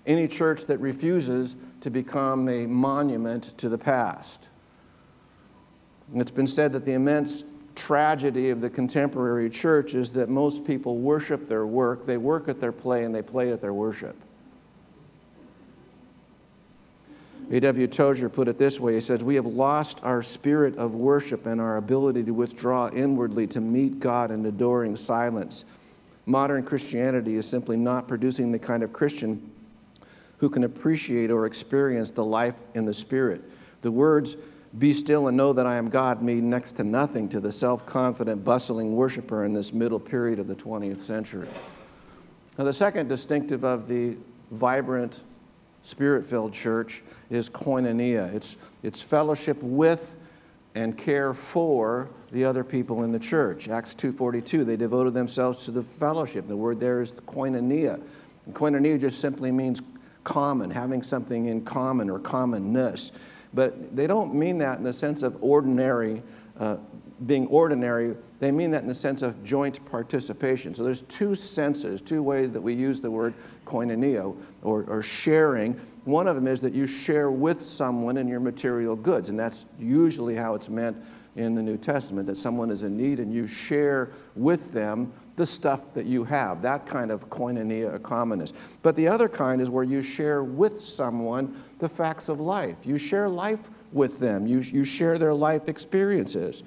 Any 0.06 0.28
church 0.28 0.66
that 0.68 0.78
refuses 0.78 1.56
to 1.82 1.90
become 1.90 2.48
a 2.48 2.68
monument 2.68 3.58
to 3.58 3.68
the 3.68 3.78
past. 3.78 4.48
And 6.12 6.22
it's 6.22 6.32
been 6.32 6.48
said 6.48 6.72
that 6.74 6.86
the 6.86 6.94
immense 6.94 7.44
tragedy 7.76 8.52
of 8.52 8.62
the 8.62 8.70
contemporary 8.70 9.50
church 9.50 9.96
is 9.96 10.12
that 10.12 10.30
most 10.30 10.64
people 10.64 10.98
worship 10.98 11.48
their 11.48 11.66
work, 11.66 12.06
they 12.06 12.18
work 12.18 12.48
at 12.48 12.60
their 12.62 12.72
play, 12.72 13.04
and 13.04 13.14
they 13.14 13.24
play 13.24 13.52
at 13.52 13.62
their 13.62 13.74
worship. 13.74 14.16
A.W. 17.51 17.88
Tozer 17.88 18.29
put 18.29 18.48
it 18.48 18.58
this 18.58 18.79
way 18.79 18.96
He 18.96 19.01
says, 19.01 19.24
We 19.24 19.36
have 19.36 19.46
lost 19.46 20.00
our 20.03 20.24
spirit 20.24 20.77
of 20.77 20.93
worship 20.96 21.46
and 21.46 21.60
our 21.60 21.77
ability 21.77 22.24
to 22.24 22.31
withdraw 22.31 22.89
inwardly 22.89 23.46
to 23.48 23.60
meet 23.60 24.00
God 24.00 24.31
in 24.31 24.46
adoring 24.46 24.96
silence. 24.96 25.65
Modern 26.25 26.63
Christianity 26.63 27.36
is 27.36 27.48
simply 27.48 27.75
not 27.75 28.08
producing 28.08 28.51
the 28.51 28.60
kind 28.60 28.84
of 28.84 28.93
Christian 28.93 29.51
who 30.38 30.50
can 30.50 30.63
appreciate 30.63 31.29
or 31.29 31.46
experience 31.46 32.10
the 32.10 32.24
life 32.24 32.55
in 32.74 32.86
the 32.86 32.93
Spirit. 32.93 33.43
The 33.81 33.91
words, 33.91 34.38
be 34.79 34.93
still 34.93 35.27
and 35.27 35.36
know 35.36 35.51
that 35.51 35.65
I 35.65 35.75
am 35.75 35.89
God, 35.89 36.22
mean 36.22 36.50
next 36.50 36.74
to 36.77 36.84
nothing 36.84 37.27
to 37.29 37.41
the 37.41 37.51
self 37.51 37.86
confident, 37.86 38.43
bustling 38.46 38.96
worshiper 38.96 39.43
in 39.43 39.53
this 39.53 39.74
middle 39.74 40.00
period 40.00 40.39
of 40.39 40.48
the 40.48 40.55
20th 40.55 41.05
century. 41.05 41.50
Now, 42.58 42.63
the 42.63 42.74
second 42.74 43.10
distinctive 43.10 43.65
of 43.65 43.88
the 43.88 44.15
vibrant, 44.51 45.20
spirit 45.84 46.30
filled 46.30 46.54
church 46.54 47.02
is 47.30 47.50
koinonia. 47.50 48.34
It's, 48.34 48.56
it's 48.84 49.02
fellowship 49.02 49.62
with 49.62 50.16
and 50.76 50.98
care 50.98 51.34
for 51.34 52.10
the 52.32 52.46
other 52.46 52.64
people 52.64 53.04
in 53.04 53.12
the 53.12 53.20
church. 53.20 53.68
Acts 53.68 53.94
2.42, 53.96 54.66
they 54.66 54.78
devoted 54.78 55.14
themselves 55.14 55.66
to 55.66 55.72
the 55.72 55.84
fellowship. 55.84 56.48
The 56.48 56.56
word 56.56 56.80
there 56.80 57.02
is 57.02 57.12
koinonia. 57.12 58.02
And 58.46 58.56
koinonia 58.56 59.00
just 59.00 59.20
simply 59.20 59.52
means 59.52 59.82
common, 60.24 60.70
having 60.70 61.04
something 61.04 61.48
in 61.48 61.64
common 61.66 62.10
or 62.10 62.20
commonness. 62.20 63.12
But 63.54 63.96
they 63.96 64.08
don't 64.08 64.34
mean 64.34 64.58
that 64.60 64.78
in 64.78 64.84
the 64.84 64.94
sense 64.94 65.24
of 65.24 65.38
ordinary, 65.44 66.24
uh, 66.60 66.78
being 67.26 67.48
ordinary. 67.48 68.16
They 68.42 68.50
mean 68.50 68.72
that 68.72 68.82
in 68.82 68.88
the 68.88 68.96
sense 68.96 69.22
of 69.22 69.44
joint 69.44 69.86
participation. 69.86 70.74
So 70.74 70.84
there's 70.84 71.04
two 71.04 71.36
senses, 71.36 72.02
two 72.02 72.24
ways 72.24 72.50
that 72.54 72.60
we 72.60 72.74
use 72.74 73.00
the 73.00 73.12
word 73.12 73.36
koinonia, 73.68 74.36
or, 74.64 74.84
or 74.88 75.04
sharing. 75.04 75.80
One 76.06 76.28
of 76.28 76.34
them 76.34 76.48
is 76.48 76.60
that 76.62 76.74
you 76.74 76.88
share 76.88 77.30
with 77.30 77.64
someone 77.64 78.18
in 78.18 78.28
your 78.28 78.40
material 78.40 78.96
goods, 78.96 79.30
and 79.30 79.38
that's 79.40 79.66
usually 79.78 80.36
how 80.36 80.56
it's 80.56 80.70
meant 80.70 80.98
in 81.36 81.54
the 81.54 81.62
New 81.62 81.78
Testament 81.78 82.26
that 82.26 82.38
someone 82.38 82.72
is 82.72 82.82
in 82.82 82.98
need 82.98 83.20
and 83.20 83.32
you 83.32 83.46
share 83.46 84.10
with 84.36 84.74
them 84.74 85.14
the 85.36 85.46
stuff 85.46 85.82
that 85.94 86.08
you 86.08 86.24
have, 86.24 86.64
that 86.64 86.88
kind 86.88 87.12
of 87.12 87.30
koinonia, 87.30 87.94
a 87.94 88.00
commonness. 88.00 88.54
But 88.82 88.96
the 88.96 89.08
other 89.08 89.30
kind 89.30 89.62
is 89.62 89.70
where 89.70 89.84
you 89.84 90.02
share 90.02 90.44
with 90.44 90.84
someone 90.84 91.64
the 91.78 91.88
facts 91.88 92.28
of 92.28 92.40
life. 92.40 92.78
You 92.84 92.98
share 92.98 93.30
life 93.30 93.60
with 93.94 94.20
them, 94.20 94.48
you, 94.48 94.62
you 94.62 94.84
share 94.84 95.20
their 95.20 95.34
life 95.36 95.70
experiences. 95.70 96.64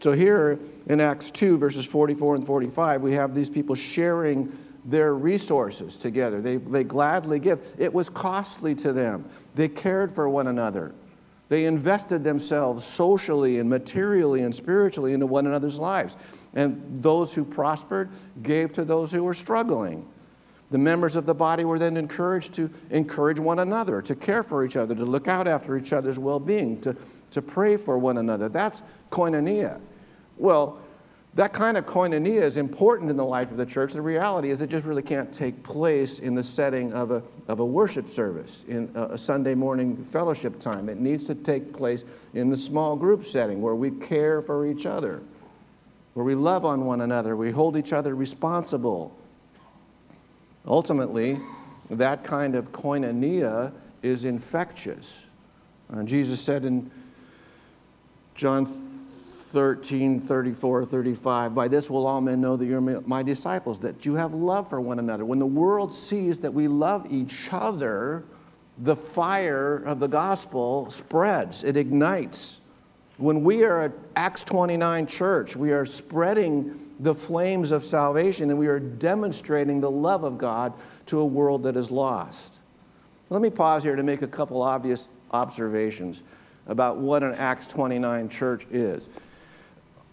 So 0.00 0.12
here 0.12 0.58
in 0.86 1.00
Acts 1.00 1.30
2, 1.30 1.58
verses 1.58 1.84
44 1.84 2.36
and 2.36 2.46
45, 2.46 3.02
we 3.02 3.12
have 3.12 3.34
these 3.34 3.50
people 3.50 3.74
sharing 3.74 4.56
their 4.84 5.14
resources 5.14 5.96
together. 5.96 6.40
They, 6.40 6.56
they 6.56 6.84
gladly 6.84 7.38
give. 7.38 7.60
It 7.78 7.92
was 7.92 8.08
costly 8.08 8.74
to 8.76 8.92
them. 8.92 9.28
They 9.54 9.68
cared 9.68 10.14
for 10.14 10.28
one 10.28 10.46
another. 10.46 10.94
They 11.48 11.64
invested 11.64 12.22
themselves 12.22 12.84
socially 12.84 13.58
and 13.58 13.68
materially 13.68 14.42
and 14.42 14.54
spiritually 14.54 15.14
into 15.14 15.26
one 15.26 15.46
another's 15.46 15.78
lives. 15.78 16.16
And 16.54 17.02
those 17.02 17.32
who 17.32 17.44
prospered 17.44 18.10
gave 18.42 18.72
to 18.74 18.84
those 18.84 19.10
who 19.10 19.24
were 19.24 19.34
struggling. 19.34 20.06
The 20.70 20.78
members 20.78 21.16
of 21.16 21.24
the 21.24 21.34
body 21.34 21.64
were 21.64 21.78
then 21.78 21.96
encouraged 21.96 22.54
to 22.54 22.70
encourage 22.90 23.38
one 23.38 23.60
another, 23.60 24.02
to 24.02 24.14
care 24.14 24.42
for 24.42 24.64
each 24.64 24.76
other, 24.76 24.94
to 24.94 25.04
look 25.04 25.26
out 25.26 25.48
after 25.48 25.78
each 25.78 25.94
other's 25.94 26.18
well 26.18 26.38
being, 26.38 26.80
to, 26.82 26.94
to 27.32 27.42
pray 27.42 27.76
for 27.76 27.98
one 27.98 28.18
another. 28.18 28.48
That's 28.48 28.82
koinonia. 29.10 29.80
Well, 30.36 30.78
that 31.34 31.52
kind 31.52 31.76
of 31.76 31.86
koinonia 31.86 32.42
is 32.42 32.56
important 32.56 33.10
in 33.10 33.16
the 33.16 33.24
life 33.24 33.50
of 33.50 33.58
the 33.58 33.66
church. 33.66 33.92
The 33.92 34.02
reality 34.02 34.50
is 34.50 34.60
it 34.60 34.70
just 34.70 34.84
really 34.84 35.02
can't 35.02 35.32
take 35.32 35.62
place 35.62 36.18
in 36.18 36.34
the 36.34 36.42
setting 36.42 36.92
of 36.92 37.10
a, 37.10 37.22
of 37.46 37.60
a 37.60 37.64
worship 37.64 38.08
service, 38.08 38.62
in 38.66 38.90
a, 38.94 39.10
a 39.10 39.18
Sunday 39.18 39.54
morning 39.54 40.04
fellowship 40.10 40.58
time. 40.60 40.88
It 40.88 40.98
needs 40.98 41.26
to 41.26 41.34
take 41.34 41.72
place 41.72 42.02
in 42.34 42.50
the 42.50 42.56
small 42.56 42.96
group 42.96 43.24
setting 43.24 43.62
where 43.62 43.74
we 43.74 43.90
care 43.90 44.42
for 44.42 44.66
each 44.66 44.84
other, 44.86 45.20
where 46.14 46.24
we 46.24 46.34
love 46.34 46.64
on 46.64 46.86
one 46.86 47.02
another, 47.02 47.36
we 47.36 47.50
hold 47.50 47.76
each 47.76 47.92
other 47.92 48.16
responsible. 48.16 49.14
Ultimately, 50.66 51.40
that 51.90 52.24
kind 52.24 52.54
of 52.54 52.72
koinonia 52.72 53.72
is 54.02 54.24
infectious. 54.24 55.08
Uh, 55.92 56.02
Jesus 56.02 56.40
said 56.40 56.64
in 56.64 56.90
John 58.38 58.66
13, 59.52 60.20
34, 60.20 60.84
35. 60.84 61.54
By 61.56 61.66
this 61.66 61.90
will 61.90 62.06
all 62.06 62.20
men 62.20 62.40
know 62.40 62.56
that 62.56 62.66
you're 62.66 62.80
my- 62.80 63.22
disciples, 63.24 63.80
that 63.80 64.06
you 64.06 64.14
have 64.14 64.32
love 64.32 64.70
for 64.70 64.80
one 64.80 65.00
another. 65.00 65.24
When 65.24 65.40
the 65.40 65.46
world 65.46 65.92
sees 65.92 66.38
that 66.40 66.54
we 66.54 66.68
love 66.68 67.04
each 67.10 67.48
other, 67.50 68.22
the 68.78 68.94
fire 68.94 69.82
of 69.84 69.98
the 69.98 70.06
gospel 70.06 70.88
spreads, 70.88 71.64
it 71.64 71.76
ignites. 71.76 72.58
When 73.16 73.42
we 73.42 73.64
are 73.64 73.82
at 73.82 73.92
Acts 74.14 74.44
29 74.44 75.08
church, 75.08 75.56
we 75.56 75.72
are 75.72 75.84
spreading 75.84 76.78
the 77.00 77.16
flames 77.16 77.72
of 77.72 77.84
salvation 77.84 78.50
and 78.50 78.58
we 78.58 78.68
are 78.68 78.78
demonstrating 78.78 79.80
the 79.80 79.90
love 79.90 80.22
of 80.22 80.38
God 80.38 80.72
to 81.06 81.18
a 81.18 81.26
world 81.26 81.64
that 81.64 81.76
is 81.76 81.90
lost. 81.90 82.52
Let 83.30 83.42
me 83.42 83.50
pause 83.50 83.82
here 83.82 83.96
to 83.96 84.04
make 84.04 84.22
a 84.22 84.28
couple 84.28 84.62
obvious 84.62 85.08
observations 85.32 86.22
about 86.68 86.98
what 86.98 87.22
an 87.22 87.34
Acts 87.34 87.66
29 87.66 88.28
church 88.28 88.66
is. 88.70 89.08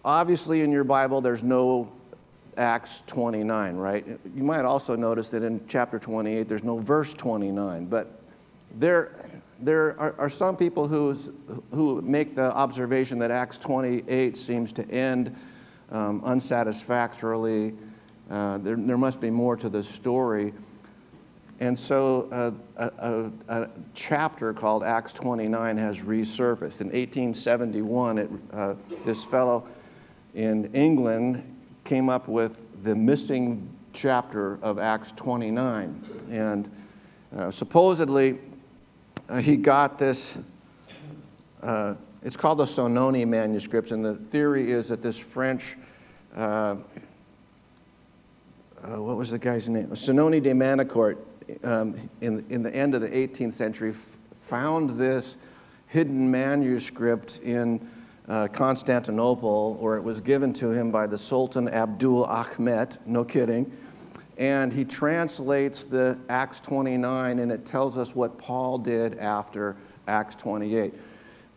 Obviously, 0.04 0.62
in 0.62 0.72
your 0.72 0.84
Bible, 0.84 1.20
there's 1.20 1.42
no 1.42 1.90
Acts 2.56 3.00
29, 3.06 3.76
right? 3.76 4.06
You 4.34 4.42
might 4.42 4.64
also 4.64 4.96
notice 4.96 5.28
that 5.28 5.42
in 5.42 5.60
chapter 5.68 5.98
28, 5.98 6.48
there's 6.48 6.64
no 6.64 6.78
verse 6.78 7.12
29, 7.12 7.86
but 7.86 8.20
there, 8.78 9.12
there 9.60 9.98
are, 10.00 10.14
are 10.18 10.30
some 10.30 10.56
people 10.56 10.88
who's, 10.88 11.30
who 11.72 12.00
make 12.02 12.34
the 12.34 12.54
observation 12.54 13.18
that 13.18 13.30
Acts 13.30 13.58
28 13.58 14.36
seems 14.36 14.72
to 14.72 14.90
end 14.90 15.36
um, 15.90 16.22
unsatisfactorily. 16.24 17.74
Uh, 18.30 18.58
there, 18.58 18.76
there 18.76 18.98
must 18.98 19.20
be 19.20 19.30
more 19.30 19.56
to 19.56 19.68
the 19.68 19.82
story. 19.82 20.52
And 21.58 21.78
so 21.78 22.28
uh, 22.30 22.50
a, 22.76 23.30
a, 23.48 23.62
a, 23.62 23.68
chapter 23.94 24.52
called 24.52 24.84
Acts 24.84 25.12
29 25.12 25.78
has 25.78 25.98
resurfaced. 25.98 26.80
In 26.80 26.88
1871, 26.88 28.18
it, 28.18 28.30
uh, 28.52 28.74
this 29.06 29.24
fellow 29.24 29.66
in 30.34 30.70
England 30.74 31.42
came 31.84 32.10
up 32.10 32.28
with 32.28 32.58
the 32.82 32.94
missing 32.94 33.66
chapter 33.94 34.58
of 34.60 34.78
Acts 34.78 35.14
29. 35.16 36.28
And 36.30 36.70
uh, 37.34 37.50
supposedly, 37.50 38.38
uh, 39.30 39.38
he 39.38 39.56
got 39.56 39.98
this, 39.98 40.28
uh, 41.62 41.94
it's 42.22 42.36
called 42.36 42.58
the 42.58 42.66
Sonnini 42.66 43.26
manuscripts, 43.26 43.92
and 43.92 44.04
the 44.04 44.16
theory 44.30 44.70
is 44.70 44.88
that 44.88 45.02
this 45.02 45.16
French, 45.16 45.78
uh, 46.36 46.76
what 48.82 49.16
was 49.16 49.30
the 49.30 49.38
guy's 49.38 49.70
name? 49.70 49.88
Sonnini 49.88 50.42
de 50.42 50.52
Manoncourt, 50.52 51.16
um, 51.64 51.96
in, 52.20 52.44
in 52.50 52.62
the 52.62 52.74
end 52.74 52.94
of 52.94 53.00
the 53.00 53.08
18th 53.08 53.54
century, 53.54 53.94
found 54.48 54.98
this 54.98 55.36
hidden 55.88 56.30
manuscript 56.30 57.40
in 57.42 57.88
uh, 58.28 58.48
Constantinople, 58.48 59.78
or 59.80 59.96
it 59.96 60.02
was 60.02 60.20
given 60.20 60.52
to 60.54 60.70
him 60.70 60.90
by 60.90 61.06
the 61.06 61.18
Sultan 61.18 61.68
Abdul 61.68 62.24
Ahmet, 62.24 62.98
no 63.06 63.24
kidding. 63.24 63.70
And 64.38 64.72
he 64.72 64.84
translates 64.84 65.84
the 65.84 66.18
Acts 66.28 66.60
29, 66.60 67.38
and 67.38 67.50
it 67.50 67.64
tells 67.64 67.96
us 67.96 68.14
what 68.14 68.36
Paul 68.36 68.78
did 68.78 69.18
after 69.18 69.76
Acts 70.08 70.34
28. 70.34 70.92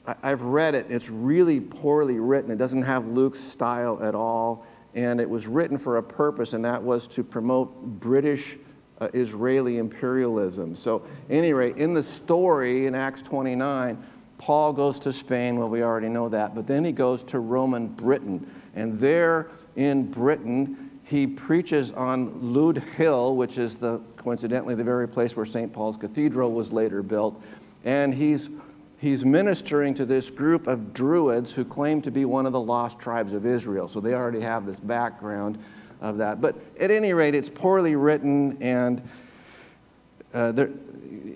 I, 0.05 0.15
I've 0.24 0.41
read 0.43 0.75
it, 0.75 0.86
it's 0.89 1.10
really 1.10 1.60
poorly 1.60 2.19
written. 2.19 2.51
It 2.51 2.58
doesn't 2.58 2.84
have 2.84 3.08
Luke's 3.08 3.39
style 3.39 4.01
at 4.01 4.15
all, 4.15 4.65
and 4.96 5.19
it 5.19 5.29
was 5.29 5.48
written 5.48 5.77
for 5.77 5.98
a 5.98 6.03
purpose, 6.03 6.53
and 6.53 6.63
that 6.65 6.81
was 6.81 7.08
to 7.10 7.24
promote 7.24 8.00
British. 8.00 8.58
Uh, 9.01 9.08
Israeli 9.13 9.77
imperialism. 9.77 10.75
So, 10.75 11.03
anyway, 11.29 11.74
in 11.77 11.94
the 11.94 12.03
story 12.03 12.86
in 12.86 12.94
Acts 12.94 13.22
29, 13.22 13.98
Paul 14.38 14.74
goes 14.74 15.00
to 15.00 15.13
Spain, 15.13 15.58
well, 15.58 15.70
we 15.70 15.84
already 15.84 16.10
know 16.10 16.27
that, 16.27 16.53
but 16.53 16.68
then 16.68 16.84
he 16.84 16.91
goes 16.91 17.24
to 17.25 17.39
Roman 17.39 17.88
Britain. 17.88 18.46
And 18.75 19.00
there 19.00 19.51
in 19.77 20.12
Britain, 20.12 20.91
he 21.06 21.25
preaches 21.25 21.91
on 21.91 22.41
Lude 22.41 22.79
Hill, 22.98 23.38
which 23.38 23.58
is 23.58 23.77
the, 23.77 24.00
coincidentally 24.18 24.75
the 24.75 24.84
very 24.84 25.08
place 25.08 25.34
where 25.34 25.46
St. 25.46 25.72
Paul's 25.72 25.96
Cathedral 25.96 26.51
was 26.51 26.74
later 26.74 27.01
built. 27.01 27.41
And 27.86 28.13
he's, 28.13 28.50
he's 28.98 29.24
ministering 29.24 29.94
to 29.96 30.06
this 30.06 30.29
group 30.29 30.68
of 30.68 30.94
Druids 30.94 31.53
who 31.53 31.63
claim 31.63 32.01
to 32.01 32.12
be 32.12 32.25
one 32.25 32.46
of 32.46 32.51
the 32.51 32.60
lost 32.60 33.00
tribes 33.00 33.32
of 33.32 33.46
Israel. 33.46 33.88
So 33.88 34.01
they 34.01 34.14
already 34.14 34.42
have 34.42 34.66
this 34.66 34.79
background 34.79 35.57
of 36.01 36.18
that. 36.18 36.42
But 36.42 36.55
at 36.79 36.92
any 36.92 37.14
rate, 37.14 37.35
it's 37.35 37.50
poorly 37.50 37.96
written 37.96 38.62
and 38.62 39.01
uh, 40.33 40.51
there, 40.51 40.70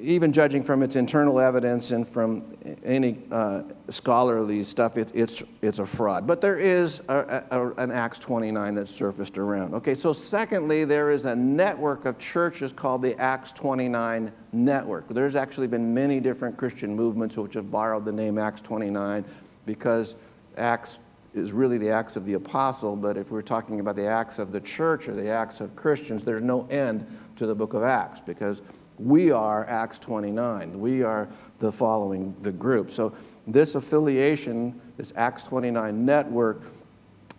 even 0.01 0.33
judging 0.33 0.63
from 0.63 0.83
its 0.83 0.95
internal 0.95 1.39
evidence 1.39 1.91
and 1.91 2.07
from 2.07 2.43
any 2.83 3.19
uh, 3.31 3.63
scholarly 3.89 4.63
stuff, 4.63 4.97
it, 4.97 5.09
it's, 5.13 5.41
it's 5.61 5.79
a 5.79 5.85
fraud. 5.85 6.27
But 6.27 6.41
there 6.41 6.59
is 6.59 6.99
a, 7.07 7.43
a, 7.49 7.71
an 7.77 7.89
Acts 7.89 8.19
29 8.19 8.75
that's 8.75 8.93
surfaced 8.93 9.37
around. 9.37 9.73
Okay, 9.73 9.95
so 9.95 10.11
secondly, 10.11 10.83
there 10.83 11.09
is 11.09 11.25
a 11.25 11.35
network 11.35 12.05
of 12.05 12.19
churches 12.19 12.73
called 12.73 13.01
the 13.01 13.17
Acts 13.19 13.51
29 13.53 14.31
Network. 14.51 15.07
There's 15.07 15.35
actually 15.35 15.67
been 15.67 15.93
many 15.93 16.19
different 16.19 16.57
Christian 16.57 16.93
movements 16.95 17.37
which 17.37 17.53
have 17.53 17.71
borrowed 17.71 18.05
the 18.05 18.11
name 18.11 18.37
Acts 18.37 18.61
29 18.61 19.23
because 19.65 20.15
Acts 20.57 20.99
is 21.33 21.51
really 21.51 21.77
the 21.77 21.89
Acts 21.89 22.15
of 22.15 22.25
the 22.25 22.33
Apostle, 22.33 22.95
but 22.95 23.17
if 23.17 23.31
we're 23.31 23.41
talking 23.41 23.79
about 23.79 23.95
the 23.95 24.05
Acts 24.05 24.39
of 24.39 24.51
the 24.51 24.61
church 24.61 25.07
or 25.07 25.13
the 25.13 25.29
Acts 25.29 25.59
of 25.59 25.75
Christians, 25.75 26.23
there's 26.23 26.41
no 26.41 26.67
end 26.67 27.05
to 27.37 27.45
the 27.45 27.55
book 27.55 27.73
of 27.73 27.83
Acts 27.83 28.19
because 28.19 28.61
we 28.99 29.31
are 29.31 29.65
Acts 29.67 29.97
29. 29.99 30.79
We 30.79 31.03
are 31.03 31.27
the 31.59 31.71
following 31.71 32.35
the 32.41 32.51
group. 32.51 32.91
So 32.91 33.13
this 33.47 33.75
affiliation, 33.75 34.79
this 34.97 35.11
Acts 35.15 35.43
29 35.43 36.05
network, 36.05 36.61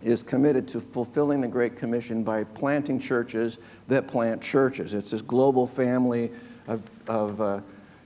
is 0.03 0.21
committed 0.21 0.67
to 0.67 0.81
fulfilling 0.81 1.41
the 1.41 1.47
Great 1.47 1.77
Commission 1.77 2.23
by 2.23 2.43
planting 2.43 2.99
churches 2.99 3.57
that 3.87 4.07
plant 4.07 4.41
churches. 4.41 4.93
It's 4.93 5.11
this 5.11 5.21
global 5.21 5.65
family 5.65 6.31
of, 6.67 6.81
of 7.07 7.41
uh, 7.41 7.61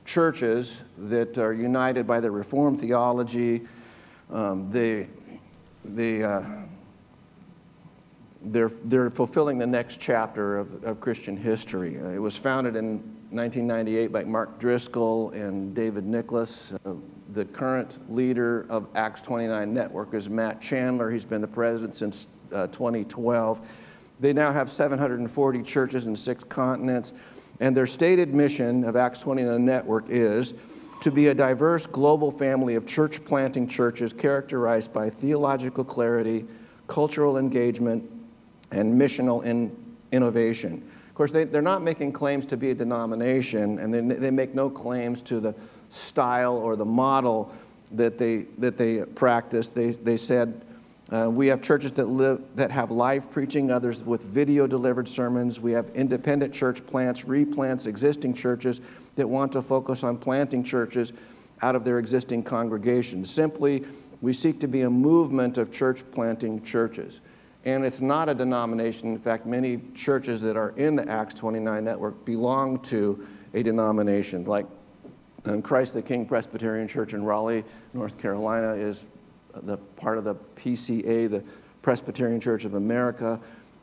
churches 0.05 0.77
that 0.97 1.37
are 1.37 1.53
united 1.53 2.07
by 2.07 2.19
the 2.19 2.31
Reformed 2.31 2.79
theology. 2.79 3.67
Um, 4.31 4.69
they, 4.71 5.07
they, 5.85 6.23
uh, 6.23 6.41
they're, 8.43 8.71
they're 8.85 9.09
fulfilling 9.09 9.57
the 9.57 9.67
next 9.67 9.99
chapter 9.99 10.57
of, 10.57 10.83
of 10.83 10.99
Christian 10.99 11.35
history. 11.35 11.99
Uh, 11.99 12.09
it 12.09 12.19
was 12.19 12.35
founded 12.35 12.75
in 12.75 12.97
1998 13.31 14.11
by 14.11 14.23
Mark 14.23 14.59
Driscoll 14.59 15.29
and 15.31 15.75
David 15.75 16.05
Nicholas. 16.05 16.73
Uh, 16.85 16.93
the 17.33 17.45
current 17.45 17.99
leader 18.13 18.65
of 18.69 18.87
Acts 18.95 19.21
29 19.21 19.71
Network 19.73 20.13
is 20.13 20.29
Matt 20.29 20.61
Chandler. 20.61 21.11
He's 21.11 21.25
been 21.25 21.41
the 21.41 21.47
president 21.47 21.95
since 21.95 22.27
uh, 22.53 22.67
2012. 22.67 23.59
They 24.19 24.33
now 24.33 24.51
have 24.51 24.71
740 24.71 25.63
churches 25.63 26.05
in 26.05 26.15
six 26.15 26.43
continents, 26.43 27.13
and 27.59 27.77
their 27.77 27.87
stated 27.87 28.33
mission 28.33 28.83
of 28.83 28.95
Acts 28.95 29.19
29 29.21 29.63
Network 29.63 30.05
is 30.09 30.53
to 31.01 31.11
be 31.11 31.27
a 31.27 31.33
diverse 31.33 31.85
global 31.85 32.31
family 32.31 32.75
of 32.75 32.85
church 32.85 33.23
planting 33.23 33.67
churches 33.67 34.11
characterized 34.11 34.91
by 34.93 35.09
theological 35.09 35.83
clarity, 35.83 36.45
cultural 36.87 37.37
engagement, 37.37 38.03
and 38.71 38.99
missional 38.99 39.43
in 39.43 39.75
innovation. 40.11 40.83
Of 41.07 41.15
course, 41.15 41.31
they, 41.31 41.45
they're 41.45 41.61
not 41.61 41.81
making 41.81 42.13
claims 42.13 42.45
to 42.47 42.57
be 42.57 42.71
a 42.71 42.75
denomination, 42.75 43.79
and 43.79 43.93
they, 43.93 44.01
they 44.01 44.31
make 44.31 44.53
no 44.53 44.69
claims 44.69 45.21
to 45.23 45.39
the 45.39 45.55
style 45.89 46.55
or 46.55 46.75
the 46.75 46.85
model 46.85 47.51
that 47.91 48.17
they, 48.17 48.45
that 48.57 48.77
they 48.77 48.99
practice. 49.01 49.69
They, 49.69 49.91
they 49.91 50.17
said, 50.17 50.61
uh, 51.11 51.27
we 51.29 51.47
have 51.47 51.61
churches 51.61 51.91
that, 51.93 52.05
live, 52.05 52.41
that 52.55 52.69
have 52.69 52.91
live 52.91 53.31
preaching, 53.31 53.71
others 53.71 53.99
with 54.01 54.21
video 54.23 54.67
delivered 54.67 55.09
sermons. 55.09 55.59
We 55.59 55.71
have 55.71 55.89
independent 55.95 56.53
church 56.53 56.85
plants, 56.85 57.21
replants, 57.23 57.87
existing 57.87 58.35
churches 58.35 58.79
that 59.19 59.27
want 59.27 59.51
to 59.51 59.61
focus 59.61 60.03
on 60.03 60.17
planting 60.17 60.63
churches 60.63 61.13
out 61.61 61.75
of 61.75 61.83
their 61.83 61.99
existing 61.99 62.41
congregations. 62.41 63.29
Simply, 63.29 63.85
we 64.21 64.33
seek 64.33 64.59
to 64.61 64.67
be 64.67 64.81
a 64.81 64.89
movement 64.89 65.57
of 65.57 65.71
church 65.71 66.03
planting 66.11 66.63
churches. 66.63 67.19
And 67.65 67.85
it's 67.85 67.99
not 67.99 68.29
a 68.29 68.33
denomination. 68.33 69.09
In 69.09 69.19
fact, 69.19 69.45
many 69.45 69.81
churches 69.93 70.39
that 70.41 70.55
are 70.55 70.71
in 70.71 70.95
the 70.95 71.07
Acts 71.09 71.33
29 71.35 71.83
network 71.83 72.23
belong 72.23 72.79
to 72.83 73.27
a 73.53 73.61
denomination. 73.61 74.45
Like 74.45 74.65
um, 75.45 75.61
Christ 75.61 75.93
the 75.93 76.01
King 76.01 76.25
Presbyterian 76.25 76.87
Church 76.87 77.13
in 77.13 77.23
Raleigh, 77.23 77.65
North 77.93 78.17
Carolina, 78.17 78.73
is 78.73 79.03
the 79.63 79.77
part 79.77 80.17
of 80.17 80.23
the 80.23 80.35
PCA, 80.55 81.29
the 81.29 81.43
Presbyterian 81.81 82.39
Church 82.39 82.63
of 82.63 82.75
America. 82.75 83.39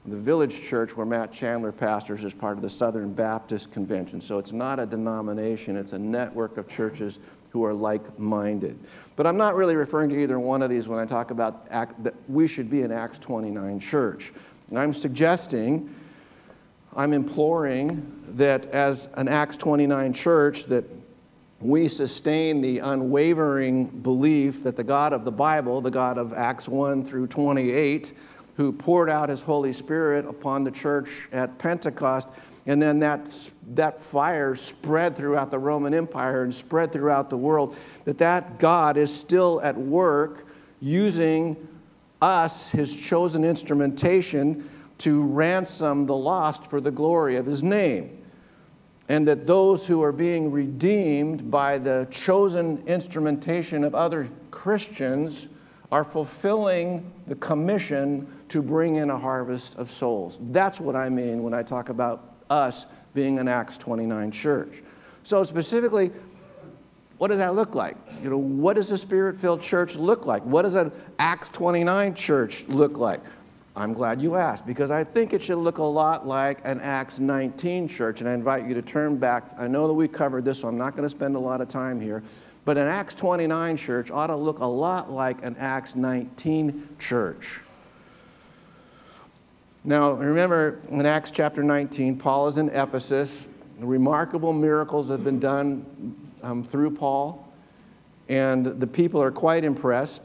The 0.06 0.16
Village 0.16 0.62
Church, 0.62 0.96
where 0.96 1.04
Matt 1.04 1.32
Chandler 1.32 1.72
pastors, 1.72 2.22
is 2.22 2.32
part 2.32 2.56
of 2.56 2.62
the 2.62 2.70
Southern 2.70 3.12
Baptist 3.12 3.72
Convention. 3.72 4.20
So 4.20 4.38
it's 4.38 4.52
not 4.52 4.78
a 4.78 4.86
denomination, 4.86 5.76
it's 5.76 5.92
a 5.92 5.98
network 5.98 6.58
of 6.58 6.68
churches 6.68 7.18
who 7.50 7.64
are 7.64 7.74
like 7.74 8.16
minded. 8.18 8.78
But 9.16 9.26
I'm 9.26 9.36
not 9.36 9.56
really 9.56 9.74
referring 9.74 10.10
to 10.10 10.22
either 10.22 10.38
one 10.38 10.62
of 10.62 10.70
these 10.70 10.86
when 10.86 11.00
I 11.00 11.06
talk 11.06 11.32
about 11.32 11.66
act, 11.70 12.02
that 12.04 12.14
we 12.28 12.46
should 12.46 12.70
be 12.70 12.82
an 12.82 12.92
Acts 12.92 13.18
29 13.18 13.80
church. 13.80 14.32
And 14.70 14.78
I'm 14.78 14.94
suggesting, 14.94 15.92
I'm 16.94 17.12
imploring 17.12 18.24
that 18.36 18.66
as 18.66 19.08
an 19.14 19.26
Acts 19.26 19.56
29 19.56 20.12
church, 20.12 20.66
that 20.66 20.84
we 21.60 21.88
sustain 21.88 22.60
the 22.60 22.78
unwavering 22.80 23.86
belief 23.86 24.62
that 24.62 24.76
the 24.76 24.84
God 24.84 25.12
of 25.12 25.24
the 25.24 25.32
Bible, 25.32 25.80
the 25.80 25.90
God 25.90 26.18
of 26.18 26.32
Acts 26.32 26.68
1 26.68 27.04
through 27.04 27.26
28, 27.28 28.12
who 28.56 28.72
poured 28.72 29.10
out 29.10 29.28
his 29.28 29.40
Holy 29.40 29.72
Spirit 29.72 30.24
upon 30.26 30.64
the 30.64 30.70
church 30.70 31.10
at 31.32 31.58
Pentecost, 31.58 32.28
and 32.66 32.80
then 32.80 32.98
that, 32.98 33.20
that 33.74 34.00
fire 34.00 34.56
spread 34.56 35.16
throughout 35.16 35.50
the 35.50 35.58
Roman 35.58 35.94
Empire 35.94 36.42
and 36.42 36.54
spread 36.54 36.92
throughout 36.92 37.30
the 37.30 37.36
world, 37.36 37.76
that 38.04 38.18
that 38.18 38.58
God 38.58 38.96
is 38.96 39.14
still 39.14 39.60
at 39.60 39.76
work 39.76 40.46
using 40.80 41.56
us, 42.22 42.68
his 42.68 42.94
chosen 42.94 43.44
instrumentation, 43.44 44.68
to 44.98 45.22
ransom 45.22 46.06
the 46.06 46.16
lost 46.16 46.66
for 46.68 46.80
the 46.80 46.90
glory 46.90 47.36
of 47.36 47.44
his 47.44 47.62
name. 47.62 48.22
And 49.08 49.28
that 49.28 49.46
those 49.46 49.86
who 49.86 50.02
are 50.02 50.12
being 50.12 50.50
redeemed 50.50 51.50
by 51.50 51.78
the 51.78 52.08
chosen 52.10 52.82
instrumentation 52.86 53.84
of 53.84 53.94
other 53.94 54.28
Christians 54.50 55.46
are 55.92 56.02
fulfilling 56.02 57.12
the 57.28 57.36
commission 57.36 58.26
to 58.48 58.62
bring 58.62 58.96
in 58.96 59.10
a 59.10 59.18
harvest 59.18 59.74
of 59.76 59.90
souls. 59.90 60.38
That's 60.50 60.80
what 60.80 60.96
I 60.96 61.08
mean 61.08 61.42
when 61.42 61.54
I 61.54 61.62
talk 61.62 61.88
about 61.88 62.36
us 62.50 62.86
being 63.14 63.38
an 63.38 63.48
Acts 63.48 63.76
29 63.76 64.30
church. 64.30 64.82
So, 65.24 65.42
specifically, 65.44 66.12
what 67.18 67.28
does 67.28 67.38
that 67.38 67.54
look 67.54 67.74
like? 67.74 67.96
You 68.22 68.30
know, 68.30 68.36
what 68.36 68.76
does 68.76 68.90
a 68.92 68.98
spirit 68.98 69.40
filled 69.40 69.62
church 69.62 69.96
look 69.96 70.26
like? 70.26 70.42
What 70.44 70.62
does 70.62 70.74
an 70.74 70.92
Acts 71.18 71.48
29 71.48 72.14
church 72.14 72.64
look 72.68 72.98
like? 72.98 73.20
I'm 73.74 73.92
glad 73.92 74.22
you 74.22 74.36
asked 74.36 74.66
because 74.66 74.90
I 74.90 75.04
think 75.04 75.32
it 75.32 75.42
should 75.42 75.58
look 75.58 75.78
a 75.78 75.82
lot 75.82 76.26
like 76.26 76.60
an 76.64 76.80
Acts 76.80 77.18
19 77.18 77.88
church. 77.88 78.20
And 78.20 78.28
I 78.28 78.32
invite 78.32 78.66
you 78.66 78.74
to 78.74 78.82
turn 78.82 79.16
back. 79.16 79.44
I 79.58 79.66
know 79.66 79.86
that 79.86 79.92
we 79.92 80.08
covered 80.08 80.44
this, 80.44 80.60
so 80.60 80.68
I'm 80.68 80.78
not 80.78 80.96
going 80.96 81.02
to 81.02 81.10
spend 81.10 81.36
a 81.36 81.38
lot 81.38 81.60
of 81.60 81.68
time 81.68 82.00
here. 82.00 82.22
But 82.64 82.78
an 82.78 82.88
Acts 82.88 83.14
29 83.14 83.76
church 83.76 84.10
ought 84.10 84.28
to 84.28 84.36
look 84.36 84.60
a 84.60 84.66
lot 84.66 85.10
like 85.10 85.44
an 85.44 85.56
Acts 85.58 85.94
19 85.94 86.96
church. 86.98 87.60
Now, 89.88 90.14
remember 90.14 90.80
in 90.90 91.06
Acts 91.06 91.30
chapter 91.30 91.62
19, 91.62 92.18
Paul 92.18 92.48
is 92.48 92.58
in 92.58 92.70
Ephesus. 92.70 93.46
Remarkable 93.78 94.52
miracles 94.52 95.08
have 95.10 95.22
been 95.22 95.38
done 95.38 96.16
um, 96.42 96.64
through 96.64 96.90
Paul, 96.90 97.46
and 98.28 98.66
the 98.80 98.86
people 98.88 99.22
are 99.22 99.30
quite 99.30 99.62
impressed. 99.62 100.22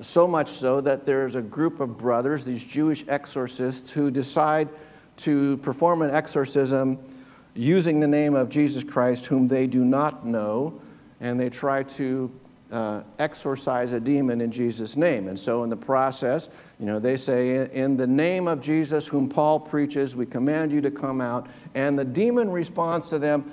So 0.00 0.26
much 0.26 0.52
so 0.52 0.80
that 0.80 1.04
there's 1.04 1.34
a 1.34 1.42
group 1.42 1.80
of 1.80 1.98
brothers, 1.98 2.44
these 2.44 2.64
Jewish 2.64 3.04
exorcists, 3.08 3.90
who 3.90 4.10
decide 4.10 4.70
to 5.18 5.58
perform 5.58 6.00
an 6.00 6.10
exorcism 6.10 6.98
using 7.54 8.00
the 8.00 8.08
name 8.08 8.34
of 8.34 8.48
Jesus 8.48 8.82
Christ, 8.82 9.26
whom 9.26 9.48
they 9.48 9.66
do 9.66 9.84
not 9.84 10.24
know, 10.24 10.80
and 11.20 11.38
they 11.38 11.50
try 11.50 11.82
to 11.82 12.30
uh, 12.70 13.02
exorcise 13.18 13.92
a 13.92 14.00
demon 14.00 14.40
in 14.40 14.50
Jesus' 14.50 14.96
name. 14.96 15.28
And 15.28 15.38
so, 15.38 15.62
in 15.62 15.70
the 15.70 15.76
process, 15.76 16.48
you 16.80 16.86
know, 16.86 16.98
they 16.98 17.16
say, 17.16 17.70
In 17.72 17.96
the 17.96 18.06
name 18.06 18.48
of 18.48 18.60
Jesus, 18.60 19.06
whom 19.06 19.28
Paul 19.28 19.60
preaches, 19.60 20.16
we 20.16 20.26
command 20.26 20.72
you 20.72 20.80
to 20.80 20.90
come 20.90 21.20
out. 21.20 21.48
And 21.74 21.98
the 21.98 22.04
demon 22.04 22.50
responds 22.50 23.08
to 23.10 23.18
them, 23.18 23.50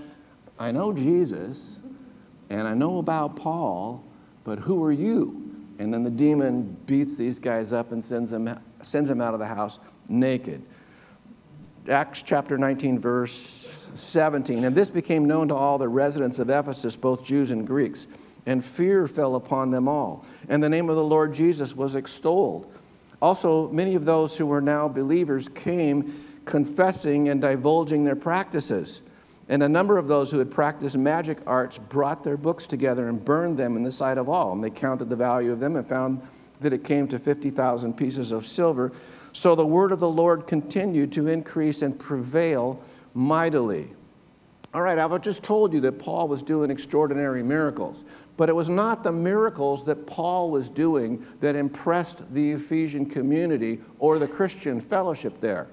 I 0.57 0.71
know 0.71 0.93
Jesus, 0.93 1.79
and 2.49 2.67
I 2.67 2.73
know 2.73 2.97
about 2.97 3.35
Paul, 3.35 4.03
but 4.43 4.59
who 4.59 4.83
are 4.83 4.91
you? 4.91 5.39
And 5.79 5.93
then 5.93 6.03
the 6.03 6.09
demon 6.09 6.75
beats 6.85 7.15
these 7.15 7.39
guys 7.39 7.73
up 7.73 7.91
and 7.91 8.03
sends 8.03 8.29
them, 8.29 8.59
sends 8.81 9.09
them 9.09 9.21
out 9.21 9.33
of 9.33 9.39
the 9.39 9.45
house 9.45 9.79
naked. 10.07 10.61
Acts 11.89 12.21
chapter 12.21 12.57
19, 12.57 12.99
verse 12.99 13.89
17. 13.95 14.63
And 14.63 14.75
this 14.75 14.89
became 14.89 15.25
known 15.25 15.49
to 15.49 15.55
all 15.55 15.77
the 15.77 15.87
residents 15.87 16.39
of 16.39 16.49
Ephesus, 16.49 16.95
both 16.95 17.23
Jews 17.23 17.51
and 17.51 17.67
Greeks 17.67 18.07
and 18.45 18.63
fear 18.63 19.07
fell 19.07 19.35
upon 19.35 19.71
them 19.71 19.87
all. 19.87 20.25
And 20.49 20.61
the 20.61 20.69
name 20.69 20.89
of 20.89 20.95
the 20.95 21.03
Lord 21.03 21.33
Jesus 21.33 21.75
was 21.75 21.95
extolled. 21.95 22.71
Also, 23.21 23.69
many 23.69 23.95
of 23.95 24.05
those 24.05 24.35
who 24.35 24.45
were 24.45 24.61
now 24.61 24.87
believers 24.87 25.47
came 25.55 26.25
confessing 26.45 27.29
and 27.29 27.39
divulging 27.39 28.03
their 28.03 28.15
practices. 28.17 29.01
And 29.49 29.63
a 29.63 29.69
number 29.69 29.97
of 29.97 30.07
those 30.07 30.31
who 30.31 30.39
had 30.39 30.51
practiced 30.51 30.97
magic 30.97 31.37
arts 31.45 31.77
brought 31.77 32.23
their 32.23 32.37
books 32.37 32.67
together 32.67 33.09
and 33.09 33.23
burned 33.23 33.57
them 33.57 33.75
in 33.77 33.83
the 33.83 33.91
sight 33.91 34.17
of 34.17 34.29
all. 34.29 34.53
And 34.53 34.63
they 34.63 34.69
counted 34.69 35.09
the 35.09 35.15
value 35.15 35.51
of 35.51 35.59
them 35.59 35.75
and 35.75 35.87
found 35.87 36.21
that 36.61 36.73
it 36.73 36.83
came 36.83 37.07
to 37.09 37.19
50,000 37.19 37.93
pieces 37.93 38.31
of 38.31 38.47
silver. 38.47 38.91
So 39.33 39.55
the 39.55 39.65
word 39.65 39.91
of 39.91 39.99
the 39.99 40.09
Lord 40.09 40.47
continued 40.47 41.11
to 41.13 41.27
increase 41.27 41.81
and 41.81 41.97
prevail 41.97 42.81
mightily. 43.13 43.89
All 44.73 44.81
right, 44.81 44.97
I've 44.97 45.21
just 45.21 45.43
told 45.43 45.71
you 45.73 45.81
that 45.81 45.99
Paul 45.99 46.27
was 46.27 46.41
doing 46.41 46.71
extraordinary 46.71 47.43
miracles. 47.43 48.03
But 48.35 48.49
it 48.49 48.53
was 48.53 48.69
not 48.69 49.03
the 49.03 49.11
miracles 49.11 49.83
that 49.85 50.07
Paul 50.07 50.49
was 50.49 50.69
doing 50.69 51.25
that 51.39 51.55
impressed 51.55 52.21
the 52.33 52.53
Ephesian 52.53 53.05
community 53.05 53.79
or 53.99 54.17
the 54.17 54.27
Christian 54.27 54.81
fellowship 54.81 55.39
there. 55.39 55.67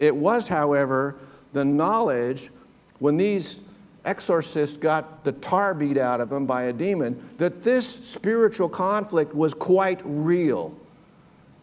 It 0.00 0.14
was, 0.14 0.48
however, 0.48 1.16
the 1.52 1.64
knowledge 1.64 2.50
when 2.98 3.16
these 3.16 3.58
exorcists 4.04 4.76
got 4.76 5.24
the 5.24 5.32
tar 5.32 5.74
beat 5.74 5.98
out 5.98 6.20
of 6.20 6.30
them 6.30 6.46
by 6.46 6.64
a 6.64 6.72
demon 6.72 7.28
that 7.38 7.62
this 7.62 7.86
spiritual 8.04 8.68
conflict 8.68 9.34
was 9.34 9.54
quite 9.54 10.00
real. 10.04 10.74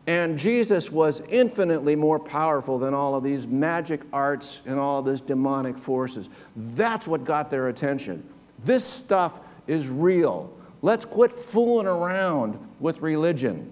And 0.05 0.39
Jesus 0.39 0.89
was 0.89 1.21
infinitely 1.27 1.95
more 1.95 2.19
powerful 2.19 2.79
than 2.79 2.93
all 2.93 3.15
of 3.15 3.23
these 3.23 3.45
magic 3.45 4.01
arts 4.13 4.61
and 4.65 4.79
all 4.79 4.99
of 4.99 5.05
these 5.05 5.19
demonic 5.19 5.77
forces. 5.77 6.29
That's 6.55 7.07
what 7.07 7.25
got 7.25 7.51
their 7.51 7.67
attention. 7.67 8.23
This 8.63 8.85
stuff 8.85 9.33
is 9.67 9.87
real. 9.87 10.53
Let's 10.81 11.05
quit 11.05 11.39
fooling 11.39 11.87
around 11.87 12.59
with 12.79 13.01
religion. 13.01 13.71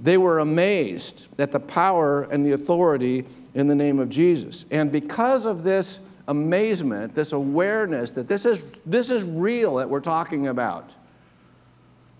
They 0.00 0.18
were 0.18 0.40
amazed 0.40 1.26
at 1.38 1.52
the 1.52 1.60
power 1.60 2.24
and 2.24 2.44
the 2.44 2.52
authority 2.52 3.24
in 3.54 3.68
the 3.68 3.74
name 3.74 3.98
of 3.98 4.08
Jesus. 4.08 4.64
And 4.70 4.90
because 4.90 5.46
of 5.46 5.62
this 5.62 6.00
amazement, 6.28 7.14
this 7.14 7.32
awareness 7.32 8.10
that 8.12 8.28
this 8.28 8.44
is, 8.44 8.62
this 8.86 9.10
is 9.10 9.22
real 9.22 9.76
that 9.76 9.88
we're 9.88 10.00
talking 10.00 10.48
about, 10.48 10.90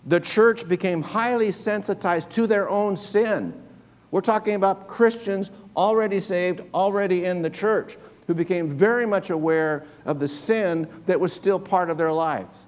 the 0.05 0.19
church 0.19 0.67
became 0.67 1.01
highly 1.01 1.51
sensitized 1.51 2.29
to 2.31 2.47
their 2.47 2.69
own 2.69 2.95
sin. 2.95 3.53
We're 4.11 4.21
talking 4.21 4.55
about 4.55 4.87
Christians 4.87 5.51
already 5.75 6.19
saved, 6.19 6.61
already 6.73 7.25
in 7.25 7.41
the 7.41 7.49
church 7.49 7.97
who 8.27 8.33
became 8.33 8.69
very 8.69 9.05
much 9.05 9.29
aware 9.29 9.85
of 10.05 10.19
the 10.19 10.27
sin 10.27 10.87
that 11.05 11.19
was 11.19 11.33
still 11.33 11.59
part 11.59 11.89
of 11.89 11.97
their 11.97 12.13
lives. 12.13 12.63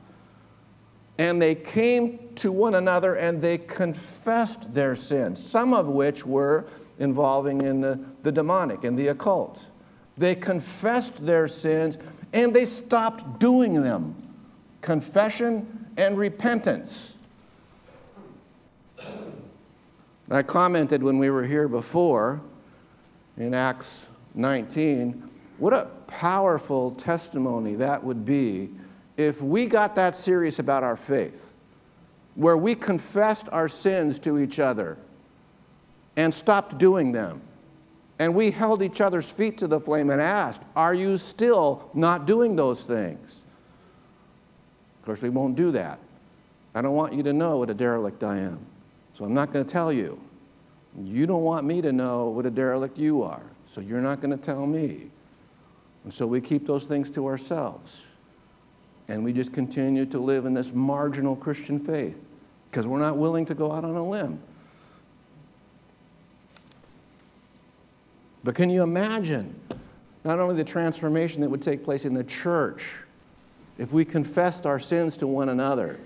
And 1.17 1.41
they 1.41 1.55
came 1.55 2.19
to 2.35 2.51
one 2.51 2.75
another 2.75 3.15
and 3.15 3.41
they 3.41 3.57
confessed 3.57 4.73
their 4.73 4.95
sins, 4.95 5.43
some 5.43 5.73
of 5.73 5.87
which 5.87 6.25
were 6.25 6.65
involving 6.99 7.61
in 7.61 7.81
the, 7.81 7.99
the 8.23 8.31
demonic 8.31 8.83
and 8.83 8.97
the 8.97 9.07
occult. 9.07 9.65
They 10.17 10.35
confessed 10.35 11.25
their 11.25 11.47
sins 11.47 11.97
and 12.33 12.53
they 12.53 12.65
stopped 12.65 13.39
doing 13.39 13.81
them. 13.81 14.15
Confession 14.81 15.87
and 15.97 16.17
repentance. 16.17 17.13
I 20.29 20.41
commented 20.43 21.01
when 21.01 21.17
we 21.17 21.29
were 21.29 21.45
here 21.45 21.67
before 21.67 22.41
in 23.37 23.53
Acts 23.53 23.87
19 24.33 25.24
what 25.57 25.73
a 25.73 25.85
powerful 26.07 26.91
testimony 26.91 27.75
that 27.75 28.03
would 28.03 28.25
be 28.25 28.69
if 29.17 29.41
we 29.41 29.65
got 29.65 29.95
that 29.95 30.15
serious 30.15 30.59
about 30.59 30.83
our 30.83 30.97
faith, 30.97 31.49
where 32.35 32.57
we 32.57 32.75
confessed 32.75 33.45
our 33.51 33.69
sins 33.69 34.19
to 34.19 34.39
each 34.39 34.59
other 34.59 34.97
and 36.17 36.33
stopped 36.33 36.77
doing 36.77 37.11
them. 37.11 37.41
And 38.19 38.33
we 38.33 38.49
held 38.49 38.81
each 38.81 39.01
other's 39.01 39.25
feet 39.25 39.57
to 39.57 39.67
the 39.67 39.79
flame 39.79 40.09
and 40.09 40.21
asked, 40.21 40.61
Are 40.75 40.93
you 40.93 41.17
still 41.17 41.89
not 41.93 42.25
doing 42.25 42.55
those 42.55 42.81
things? 42.81 43.35
Of 44.99 45.05
course, 45.05 45.21
we 45.21 45.29
won't 45.29 45.55
do 45.55 45.71
that. 45.71 45.99
I 46.73 46.81
don't 46.81 46.93
want 46.93 47.13
you 47.13 47.23
to 47.23 47.33
know 47.33 47.57
what 47.57 47.69
a 47.69 47.73
derelict 47.73 48.23
I 48.23 48.37
am. 48.39 48.59
So 49.17 49.23
I'm 49.23 49.33
not 49.33 49.53
going 49.53 49.65
to 49.65 49.71
tell 49.71 49.91
you. 49.91 50.19
You 51.01 51.25
don't 51.25 51.43
want 51.43 51.65
me 51.65 51.81
to 51.81 51.91
know 51.91 52.27
what 52.27 52.45
a 52.45 52.49
derelict 52.49 52.97
you 52.97 53.21
are. 53.21 53.43
So 53.73 53.81
you're 53.81 54.01
not 54.01 54.21
going 54.21 54.37
to 54.37 54.43
tell 54.43 54.65
me. 54.65 55.09
And 56.05 56.13
so 56.13 56.25
we 56.25 56.39
keep 56.39 56.65
those 56.65 56.85
things 56.85 57.09
to 57.11 57.27
ourselves. 57.27 57.91
And 59.07 59.23
we 59.23 59.33
just 59.33 59.51
continue 59.51 60.05
to 60.05 60.19
live 60.19 60.45
in 60.45 60.53
this 60.53 60.71
marginal 60.71 61.35
Christian 61.35 61.79
faith 61.79 62.15
because 62.69 62.87
we're 62.87 62.99
not 62.99 63.17
willing 63.17 63.45
to 63.47 63.55
go 63.55 63.71
out 63.71 63.83
on 63.83 63.95
a 63.95 64.07
limb. 64.07 64.39
But 68.43 68.53
can 68.53 68.69
you 68.69 68.83
imagine 68.83 69.59
not 70.23 70.39
only 70.39 70.55
the 70.55 70.63
transformation 70.63 71.41
that 71.41 71.49
would 71.49 71.61
take 71.61 71.83
place 71.83 72.05
in 72.05 72.13
the 72.13 72.23
church 72.23 72.83
if 73.77 73.91
we 73.91 74.05
confessed 74.05 74.65
our 74.65 74.79
sins 74.79 75.17
to 75.17 75.27
one 75.27 75.49
another 75.49 75.99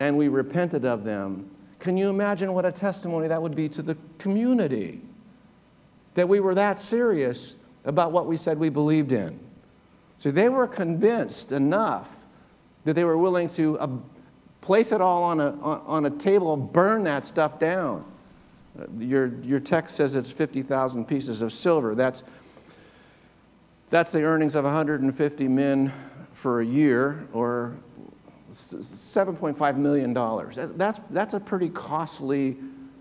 and 0.00 0.16
we 0.16 0.28
repented 0.28 0.84
of 0.84 1.04
them? 1.04 1.48
Can 1.78 1.96
you 1.96 2.08
imagine 2.08 2.52
what 2.52 2.64
a 2.64 2.72
testimony 2.72 3.28
that 3.28 3.40
would 3.40 3.54
be 3.54 3.68
to 3.68 3.82
the 3.82 3.96
community? 4.18 5.00
That 6.14 6.28
we 6.28 6.40
were 6.40 6.54
that 6.54 6.80
serious 6.80 7.55
about 7.86 8.12
what 8.12 8.26
we 8.26 8.36
said 8.36 8.58
we 8.58 8.68
believed 8.68 9.12
in. 9.12 9.38
So 10.18 10.30
they 10.30 10.48
were 10.48 10.66
convinced 10.66 11.52
enough 11.52 12.08
that 12.84 12.94
they 12.94 13.04
were 13.04 13.16
willing 13.16 13.48
to 13.50 13.78
uh, 13.78 13.88
place 14.60 14.92
it 14.92 15.00
all 15.00 15.22
on 15.22 15.40
a, 15.40 15.52
on, 15.60 16.06
a 16.06 16.10
table, 16.10 16.56
burn 16.56 17.04
that 17.04 17.24
stuff 17.24 17.58
down. 17.58 18.04
Uh, 18.78 18.84
your, 18.98 19.28
your 19.42 19.60
text 19.60 19.96
says 19.96 20.14
it's 20.14 20.30
50,000 20.30 21.04
pieces 21.06 21.42
of 21.42 21.52
silver. 21.52 21.94
That's, 21.94 22.22
that's 23.90 24.10
the 24.10 24.22
earnings 24.22 24.54
of 24.54 24.64
150 24.64 25.48
men 25.48 25.92
for 26.34 26.60
a 26.60 26.66
year, 26.66 27.28
or 27.32 27.76
$7.5 28.52 29.76
million. 29.76 30.12
That's, 30.76 31.00
that's 31.10 31.34
a 31.34 31.40
pretty 31.40 31.68
costly 31.68 32.56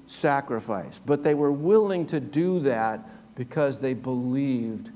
sacrifice. 0.07 0.99
But 1.05 1.23
they 1.23 1.33
were 1.33 1.51
willing 1.51 2.05
to 2.07 2.19
do 2.19 2.59
that 2.61 3.07
because 3.35 3.77
they 3.77 3.93
believed 3.93 4.89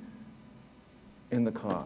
in 1.31 1.43
the 1.43 1.51
cause. 1.51 1.85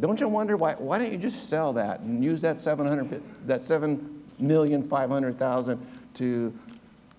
Don't 0.00 0.20
you 0.20 0.28
wonder 0.28 0.56
why, 0.56 0.74
why 0.74 0.98
don't 0.98 1.12
you 1.12 1.18
just 1.18 1.48
sell 1.48 1.72
that 1.72 2.00
and 2.00 2.24
use 2.24 2.40
that 2.42 2.60
700, 2.60 3.22
that 3.46 3.62
7,500,000 3.62 5.78
to, 6.14 6.58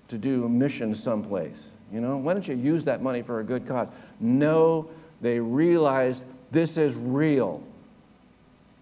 to 0.08 0.18
do 0.18 0.46
a 0.46 0.50
mission 0.50 0.96
someplace? 0.96 1.72
You 1.92 2.00
know, 2.02 2.18
why 2.18 2.34
don't 2.34 2.48
you 2.48 2.56
use 2.56 2.84
that 2.86 3.02
money 3.02 3.22
for 3.22 3.42
a 3.42 3.44
good 3.44 3.68
cause? 3.68 3.90
No, 4.20 4.90
they 5.22 5.40
realized 5.40 6.24
this 6.52 6.78
is 6.78 6.96
real. 6.96 7.62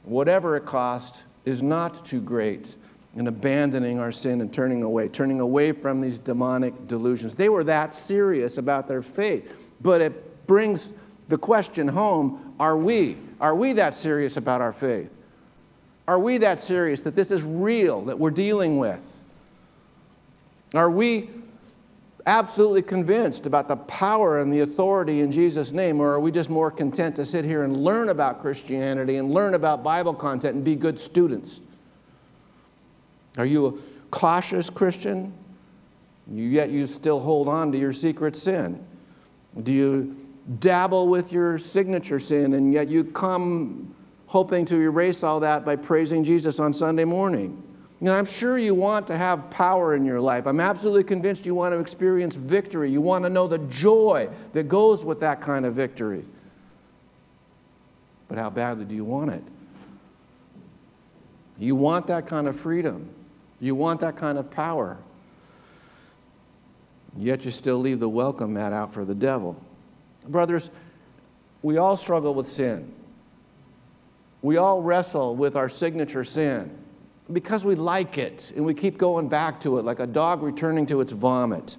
Whatever 0.04 0.56
it 0.56 0.66
cost 0.66 1.16
is 1.46 1.62
not 1.62 2.06
too 2.06 2.22
great 2.22 2.76
in 3.20 3.28
abandoning 3.28 4.00
our 4.00 4.14
sin 4.14 4.40
and 4.40 4.52
turning 4.52 4.82
away, 4.82 5.10
turning 5.10 5.42
away 5.42 5.74
from 5.74 6.00
these 6.00 6.18
demonic 6.18 6.88
delusions. 6.88 7.36
They 7.36 7.50
were 7.50 7.66
that 7.66 7.94
serious 7.94 8.58
about 8.58 8.88
their 8.88 9.02
faith. 9.02 9.52
But 9.82 10.00
it 10.00 10.48
brings 10.48 10.88
the 11.28 11.38
question 11.38 11.86
home 11.86 12.56
are 12.62 12.78
we? 12.78 13.18
Are 13.42 13.56
we 13.56 13.74
that 13.74 13.98
serious 13.98 14.38
about 14.38 14.62
our 14.62 14.72
faith? 14.72 15.10
Are 16.08 16.18
we 16.18 16.38
that 16.38 16.62
serious 16.62 17.02
that 17.02 17.14
this 17.14 17.30
is 17.30 17.44
real 17.44 18.06
that 18.06 18.18
we're 18.18 18.32
dealing 18.32 18.78
with? 18.78 19.02
Are 20.74 20.90
we 20.90 21.30
absolutely 22.26 22.84
convinced 22.84 23.46
about 23.46 23.68
the 23.68 23.76
power 23.76 24.40
and 24.40 24.52
the 24.52 24.62
authority 24.62 25.20
in 25.20 25.32
Jesus' 25.32 25.72
name, 25.72 26.00
or 26.00 26.14
are 26.14 26.20
we 26.22 26.32
just 26.32 26.50
more 26.50 26.72
content 26.72 27.18
to 27.18 27.26
sit 27.26 27.44
here 27.44 27.64
and 27.64 27.84
learn 27.84 28.10
about 28.10 28.42
Christianity 28.42 29.18
and 29.18 29.34
learn 29.34 29.56
about 29.56 29.84
Bible 29.84 30.14
content 30.14 30.56
and 30.56 30.64
be 30.64 30.76
good 30.76 30.98
students? 30.98 31.60
Are 33.40 33.46
you 33.46 33.68
a 33.68 33.74
cautious 34.12 34.70
Christian? 34.70 35.34
Yet 36.32 36.70
you 36.70 36.86
still 36.86 37.22
hold 37.22 37.48
on 37.48 37.72
to 37.72 37.78
your 37.78 37.94
secret 37.94 38.36
sin? 38.36 38.86
Do 39.64 39.72
you 39.72 40.16
dabble 40.60 41.08
with 41.08 41.32
your 41.32 41.58
signature 41.58 42.20
sin 42.20 42.54
and 42.54 42.74
yet 42.74 42.90
you 42.90 43.06
come 43.06 43.96
hoping 44.28 44.66
to 44.66 44.76
erase 44.76 45.24
all 45.24 45.40
that 45.40 45.66
by 45.66 45.78
praising 45.78 46.24
Jesus 46.24 46.60
on 46.60 46.74
Sunday 46.74 47.06
morning? 47.06 47.64
Know, 48.02 48.14
I'm 48.14 48.26
sure 48.26 48.58
you 48.58 48.76
want 48.76 49.08
to 49.08 49.18
have 49.18 49.50
power 49.50 49.96
in 49.96 50.06
your 50.06 50.22
life. 50.22 50.46
I'm 50.46 50.60
absolutely 50.60 51.04
convinced 51.04 51.46
you 51.46 51.56
want 51.56 51.74
to 51.74 51.80
experience 51.80 52.36
victory. 52.36 52.92
You 52.92 53.02
want 53.02 53.24
to 53.24 53.30
know 53.30 53.48
the 53.48 53.58
joy 53.58 54.30
that 54.54 54.70
goes 54.70 55.04
with 55.04 55.20
that 55.22 55.42
kind 55.42 55.66
of 55.66 55.76
victory. 55.76 56.26
But 58.28 58.38
how 58.38 58.50
badly 58.50 58.86
do 58.86 58.96
you 58.96 59.04
want 59.04 59.32
it? 59.32 59.44
You 61.58 61.76
want 61.76 62.08
that 62.08 62.26
kind 62.26 62.48
of 62.48 62.58
freedom. 62.58 63.10
You 63.60 63.76
want 63.76 64.02
that 64.02 64.16
kind 64.16 64.38
of 64.38 64.50
power. 64.50 64.98
Yet 67.18 67.44
you 67.46 67.52
still 67.52 67.78
leave 67.78 68.00
the 68.00 68.10
welcome 68.10 68.54
mat 68.54 68.72
out 68.72 68.94
for 68.94 69.04
the 69.04 69.16
devil. 69.16 69.62
Brothers, 70.28 70.70
we 71.62 71.78
all 71.78 71.98
struggle 71.98 72.34
with 72.34 72.50
sin. 72.50 72.94
We 74.42 74.58
all 74.58 74.82
wrestle 74.82 75.36
with 75.36 75.56
our 75.56 75.68
signature 75.68 76.24
sin 76.24 76.72
because 77.32 77.66
we 77.66 77.76
like 77.76 78.18
it 78.18 78.52
and 78.56 78.66
we 78.66 78.74
keep 78.74 78.98
going 78.98 79.28
back 79.28 79.62
to 79.62 79.78
it 79.78 79.86
like 79.86 80.00
a 80.00 80.08
dog 80.08 80.42
returning 80.42 80.86
to 80.88 81.02
its 81.02 81.12
vomit. 81.12 81.76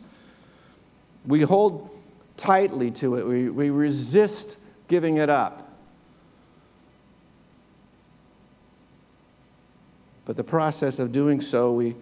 We 1.27 1.41
hold 1.41 1.91
tightly 2.37 2.91
to 2.93 3.17
it, 3.17 3.27
we, 3.27 3.51
we 3.51 3.71
resist 3.71 4.57
giving 4.89 5.19
it 5.19 5.31
up. 5.31 5.70
But 10.31 10.37
the 10.37 10.45
process 10.45 11.01
of 11.01 11.11
doing 11.11 11.41
so, 11.41 11.73
we 11.73 11.97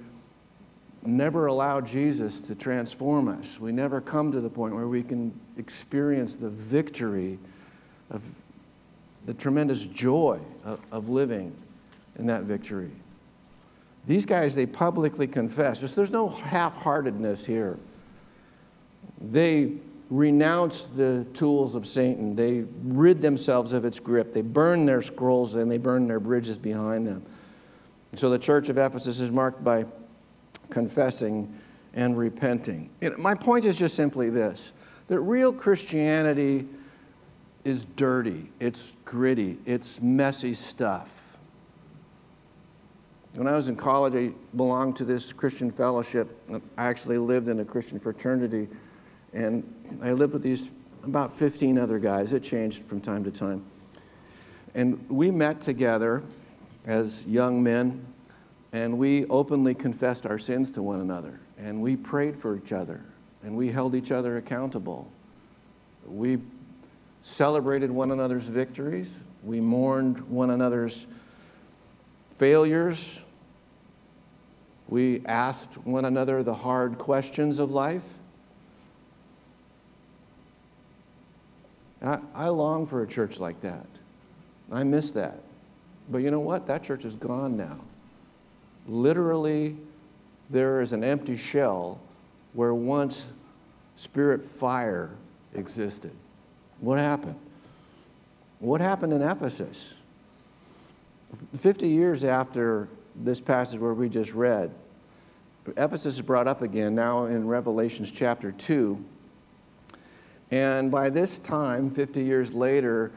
never 1.02 1.46
allow 1.46 1.80
Jesus 1.80 2.40
to 2.40 2.54
transform 2.54 3.26
us. 3.26 3.58
We 3.58 3.72
never 3.72 4.02
come 4.02 4.32
to 4.32 4.40
the 4.42 4.50
point 4.50 4.74
where 4.74 4.86
we 4.86 5.02
can 5.02 5.32
experience 5.56 6.34
the 6.34 6.50
victory 6.50 7.38
of 8.10 8.20
the 9.24 9.32
tremendous 9.32 9.82
joy 9.84 10.38
of, 10.62 10.78
of 10.92 11.08
living 11.08 11.56
in 12.18 12.26
that 12.26 12.42
victory. 12.42 12.90
These 14.06 14.26
guys, 14.26 14.54
they 14.54 14.66
publicly 14.66 15.26
confess. 15.26 15.80
Just 15.80 15.96
there's 15.96 16.10
no 16.10 16.28
half-heartedness 16.28 17.46
here. 17.46 17.78
They 19.30 19.72
renounced 20.10 20.94
the 20.98 21.24
tools 21.32 21.74
of 21.74 21.86
Satan. 21.86 22.36
They 22.36 22.66
rid 22.84 23.22
themselves 23.22 23.72
of 23.72 23.86
its 23.86 23.98
grip. 23.98 24.34
They 24.34 24.42
burn 24.42 24.84
their 24.84 25.00
scrolls 25.00 25.54
and 25.54 25.70
they 25.70 25.78
burn 25.78 26.06
their 26.06 26.20
bridges 26.20 26.58
behind 26.58 27.06
them. 27.06 27.24
So 28.16 28.30
the 28.30 28.38
church 28.38 28.68
of 28.68 28.78
Ephesus 28.78 29.20
is 29.20 29.30
marked 29.30 29.62
by 29.62 29.84
confessing 30.70 31.52
and 31.94 32.16
repenting. 32.16 32.90
You 33.00 33.10
know, 33.10 33.16
my 33.18 33.34
point 33.34 33.64
is 33.64 33.76
just 33.76 33.94
simply 33.94 34.30
this 34.30 34.72
that 35.08 35.20
real 35.20 35.52
Christianity 35.52 36.68
is 37.64 37.86
dirty, 37.96 38.50
it's 38.60 38.92
gritty, 39.04 39.58
it's 39.66 40.00
messy 40.00 40.54
stuff. 40.54 41.08
When 43.34 43.46
I 43.46 43.52
was 43.52 43.68
in 43.68 43.76
college, 43.76 44.14
I 44.14 44.32
belonged 44.56 44.96
to 44.96 45.04
this 45.04 45.32
Christian 45.32 45.70
fellowship. 45.70 46.36
I 46.76 46.88
actually 46.88 47.18
lived 47.18 47.48
in 47.48 47.60
a 47.60 47.64
Christian 47.64 48.00
fraternity, 48.00 48.68
and 49.32 49.62
I 50.02 50.12
lived 50.12 50.32
with 50.32 50.42
these 50.42 50.70
about 51.04 51.38
15 51.38 51.78
other 51.78 51.98
guys. 51.98 52.32
It 52.32 52.42
changed 52.42 52.82
from 52.86 53.00
time 53.00 53.22
to 53.24 53.30
time. 53.30 53.64
And 54.74 55.08
we 55.08 55.30
met 55.30 55.60
together 55.60 56.22
as 56.88 57.22
young 57.26 57.62
men, 57.62 58.04
and 58.72 58.98
we 58.98 59.26
openly 59.26 59.74
confessed 59.74 60.26
our 60.26 60.38
sins 60.38 60.72
to 60.72 60.82
one 60.82 61.00
another, 61.00 61.38
and 61.58 61.80
we 61.80 61.94
prayed 61.94 62.40
for 62.40 62.56
each 62.56 62.72
other, 62.72 63.00
and 63.44 63.54
we 63.56 63.70
held 63.70 63.94
each 63.94 64.10
other 64.10 64.38
accountable. 64.38 65.06
We 66.06 66.38
celebrated 67.22 67.90
one 67.90 68.10
another's 68.10 68.44
victories, 68.44 69.08
we 69.44 69.60
mourned 69.60 70.18
one 70.28 70.50
another's 70.50 71.06
failures. 72.38 73.18
We 74.88 75.22
asked 75.26 75.76
one 75.84 76.06
another 76.06 76.42
the 76.42 76.54
hard 76.54 76.96
questions 76.96 77.58
of 77.58 77.70
life. 77.70 78.02
I, 82.00 82.18
I 82.34 82.48
long 82.48 82.86
for 82.86 83.02
a 83.02 83.06
church 83.06 83.38
like 83.38 83.60
that. 83.60 83.86
I 84.72 84.84
miss 84.84 85.10
that. 85.10 85.40
But 86.10 86.18
you 86.18 86.30
know 86.30 86.40
what? 86.40 86.66
That 86.66 86.82
church 86.82 87.04
is 87.04 87.14
gone 87.14 87.56
now. 87.56 87.78
Literally, 88.86 89.76
there 90.50 90.80
is 90.80 90.92
an 90.92 91.04
empty 91.04 91.36
shell 91.36 92.00
where 92.54 92.74
once 92.74 93.24
spirit 93.96 94.48
fire 94.58 95.10
existed. 95.54 96.12
What 96.80 96.98
happened? 96.98 97.38
What 98.60 98.80
happened 98.80 99.12
in 99.12 99.22
Ephesus? 99.22 99.94
50 101.60 101.88
years 101.88 102.24
after 102.24 102.88
this 103.14 103.40
passage 103.40 103.78
where 103.78 103.94
we 103.94 104.08
just 104.08 104.32
read, 104.32 104.70
Ephesus 105.76 106.14
is 106.14 106.20
brought 106.22 106.48
up 106.48 106.62
again 106.62 106.94
now 106.94 107.26
in 107.26 107.46
Revelations 107.46 108.10
chapter 108.10 108.52
2. 108.52 109.04
And 110.50 110.90
by 110.90 111.10
this 111.10 111.38
time, 111.40 111.90
50 111.90 112.22
years 112.22 112.54
later, 112.54 113.12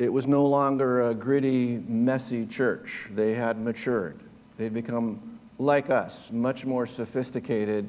it 0.00 0.10
was 0.10 0.26
no 0.26 0.46
longer 0.46 1.10
a 1.10 1.14
gritty, 1.14 1.78
messy 1.86 2.46
church. 2.46 3.06
They 3.14 3.34
had 3.34 3.60
matured. 3.60 4.18
They'd 4.56 4.72
become 4.72 5.38
like 5.58 5.90
us, 5.90 6.16
much 6.30 6.64
more 6.64 6.86
sophisticated 6.86 7.86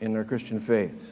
in 0.00 0.12
their 0.12 0.22
Christian 0.22 0.60
faith. 0.60 1.10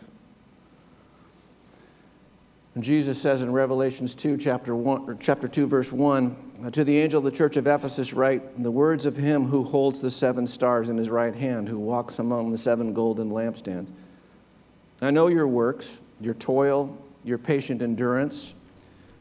And 2.77 2.85
Jesus 2.85 3.20
says 3.20 3.42
in 3.42 3.50
Revelations 3.53 4.14
2, 4.14 4.37
chapter, 4.37 4.77
1, 4.77 5.18
chapter 5.18 5.48
2, 5.48 5.66
verse 5.66 5.90
1, 5.90 6.70
To 6.72 6.85
the 6.85 6.96
angel 6.96 7.18
of 7.18 7.24
the 7.24 7.37
church 7.37 7.57
of 7.57 7.66
Ephesus 7.66 8.12
write 8.12 8.62
the 8.62 8.70
words 8.70 9.07
of 9.07 9.16
him 9.16 9.44
who 9.44 9.64
holds 9.64 10.00
the 10.00 10.12
seven 10.12 10.46
stars 10.46 10.90
in 10.90 10.96
his 10.96 11.09
right 11.09 11.35
hand, 11.35 11.68
who 11.68 11.79
walks 11.79 12.20
among 12.20 12.53
the 12.53 12.59
seven 12.59 12.94
golden 12.94 13.31
lampstands. 13.31 13.88
I 15.03 15.11
know 15.11 15.27
your 15.27 15.48
works, 15.48 15.96
your 16.20 16.35
toil, 16.35 16.96
your 17.24 17.38
patient 17.38 17.83
endurance, 17.83 18.55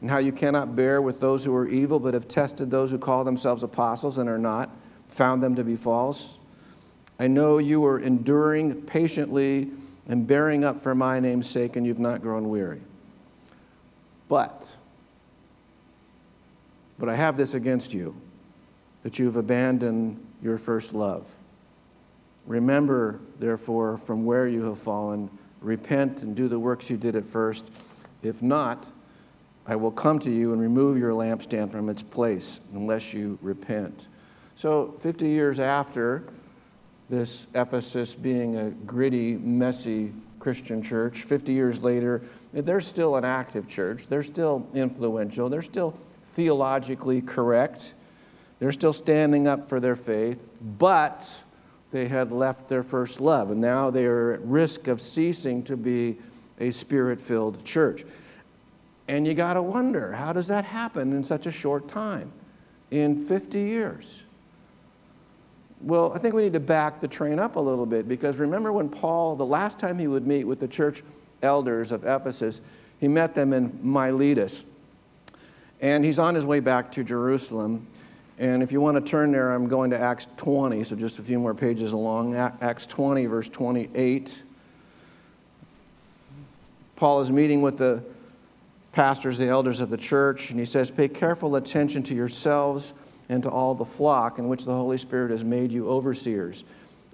and 0.04 0.10
how 0.10 0.18
you 0.18 0.32
cannot 0.32 0.76
bear 0.76 1.00
with 1.00 1.18
those 1.18 1.42
who 1.42 1.56
are 1.56 1.66
evil, 1.66 1.98
but 1.98 2.12
have 2.12 2.28
tested 2.28 2.70
those 2.70 2.90
who 2.90 2.98
call 2.98 3.24
themselves 3.24 3.62
apostles 3.62 4.18
and 4.18 4.28
are 4.28 4.36
not, 4.36 4.68
found 5.08 5.42
them 5.42 5.54
to 5.54 5.64
be 5.64 5.76
false. 5.76 6.34
I 7.18 7.26
know 7.26 7.56
you 7.56 7.86
are 7.86 7.98
enduring 8.00 8.82
patiently 8.82 9.70
and 10.06 10.26
bearing 10.26 10.62
up 10.62 10.82
for 10.82 10.94
my 10.94 11.20
name's 11.20 11.48
sake, 11.48 11.76
and 11.76 11.86
you've 11.86 11.98
not 11.98 12.20
grown 12.20 12.50
weary. 12.50 12.82
But 14.28 14.74
But 16.98 17.08
I 17.08 17.16
have 17.16 17.38
this 17.38 17.54
against 17.54 17.94
you, 17.94 18.14
that 19.04 19.18
you've 19.18 19.36
abandoned 19.36 20.22
your 20.42 20.58
first 20.58 20.92
love. 20.92 21.24
Remember, 22.46 23.20
therefore, 23.38 24.02
from 24.04 24.26
where 24.26 24.48
you 24.48 24.64
have 24.64 24.80
fallen, 24.80 25.30
repent 25.62 26.20
and 26.20 26.36
do 26.36 26.46
the 26.46 26.58
works 26.58 26.90
you 26.90 26.98
did 26.98 27.16
at 27.16 27.24
first. 27.24 27.64
If 28.22 28.42
not, 28.42 28.90
I 29.66 29.76
will 29.76 29.90
come 29.90 30.18
to 30.20 30.30
you 30.30 30.52
and 30.52 30.60
remove 30.60 30.98
your 30.98 31.12
lampstand 31.12 31.72
from 31.72 31.88
its 31.88 32.02
place 32.02 32.60
unless 32.74 33.14
you 33.14 33.38
repent. 33.40 34.06
So, 34.56 34.94
50 35.02 35.26
years 35.26 35.58
after 35.58 36.24
this 37.08 37.46
Ephesus 37.54 38.14
being 38.14 38.56
a 38.56 38.70
gritty, 38.70 39.34
messy 39.34 40.12
Christian 40.38 40.82
church, 40.82 41.22
50 41.22 41.52
years 41.52 41.78
later, 41.80 42.22
they're 42.52 42.80
still 42.80 43.16
an 43.16 43.24
active 43.24 43.66
church. 43.68 44.06
They're 44.06 44.22
still 44.22 44.66
influential. 44.74 45.48
They're 45.48 45.62
still 45.62 45.98
theologically 46.34 47.22
correct. 47.22 47.94
They're 48.58 48.72
still 48.72 48.92
standing 48.92 49.48
up 49.48 49.68
for 49.68 49.80
their 49.80 49.96
faith, 49.96 50.38
but 50.78 51.26
they 51.90 52.06
had 52.06 52.32
left 52.32 52.68
their 52.68 52.82
first 52.82 53.20
love, 53.20 53.50
and 53.50 53.60
now 53.60 53.90
they 53.90 54.04
are 54.06 54.32
at 54.32 54.42
risk 54.42 54.88
of 54.88 55.00
ceasing 55.00 55.62
to 55.64 55.76
be 55.76 56.16
a 56.60 56.70
spirit 56.70 57.20
filled 57.20 57.64
church. 57.64 58.04
And 59.08 59.26
you 59.26 59.34
got 59.34 59.54
to 59.54 59.62
wonder 59.62 60.12
how 60.12 60.32
does 60.32 60.46
that 60.48 60.64
happen 60.64 61.12
in 61.12 61.24
such 61.24 61.46
a 61.46 61.52
short 61.52 61.88
time? 61.88 62.32
In 62.90 63.26
50 63.26 63.58
years. 63.58 64.22
Well, 65.82 66.12
I 66.14 66.18
think 66.18 66.34
we 66.34 66.42
need 66.42 66.54
to 66.54 66.60
back 66.60 67.00
the 67.00 67.08
train 67.08 67.38
up 67.38 67.56
a 67.56 67.60
little 67.60 67.84
bit 67.84 68.08
because 68.08 68.36
remember 68.36 68.72
when 68.72 68.88
Paul, 68.88 69.36
the 69.36 69.44
last 69.44 69.78
time 69.78 69.98
he 69.98 70.06
would 70.06 70.26
meet 70.26 70.44
with 70.44 70.60
the 70.60 70.68
church 70.68 71.02
elders 71.42 71.92
of 71.92 72.04
Ephesus, 72.04 72.60
he 73.00 73.08
met 73.08 73.34
them 73.34 73.52
in 73.52 73.78
Miletus. 73.82 74.62
And 75.82 76.02
he's 76.02 76.18
on 76.18 76.34
his 76.34 76.46
way 76.46 76.60
back 76.60 76.90
to 76.92 77.04
Jerusalem. 77.04 77.86
And 78.38 78.62
if 78.62 78.72
you 78.72 78.80
want 78.80 78.96
to 78.96 79.10
turn 79.10 79.32
there, 79.32 79.50
I'm 79.50 79.68
going 79.68 79.90
to 79.90 80.00
Acts 80.00 80.26
20, 80.38 80.82
so 80.84 80.96
just 80.96 81.18
a 81.18 81.22
few 81.22 81.38
more 81.38 81.54
pages 81.54 81.92
along. 81.92 82.34
Acts 82.34 82.86
20, 82.86 83.26
verse 83.26 83.48
28. 83.50 84.34
Paul 86.96 87.20
is 87.20 87.30
meeting 87.30 87.60
with 87.60 87.76
the 87.76 88.02
pastors, 88.94 89.36
the 89.36 89.48
elders 89.48 89.80
of 89.80 89.90
the 89.90 89.96
church, 89.96 90.50
and 90.50 90.58
he 90.58 90.64
says, 90.64 90.90
Pay 90.90 91.08
careful 91.08 91.56
attention 91.56 92.02
to 92.04 92.14
yourselves 92.14 92.94
and 93.28 93.42
to 93.42 93.50
all 93.50 93.74
the 93.74 93.84
flock 93.84 94.38
in 94.38 94.48
which 94.48 94.64
the 94.64 94.72
Holy 94.72 94.98
Spirit 94.98 95.30
has 95.30 95.42
made 95.42 95.72
you 95.72 95.88
overseers, 95.88 96.64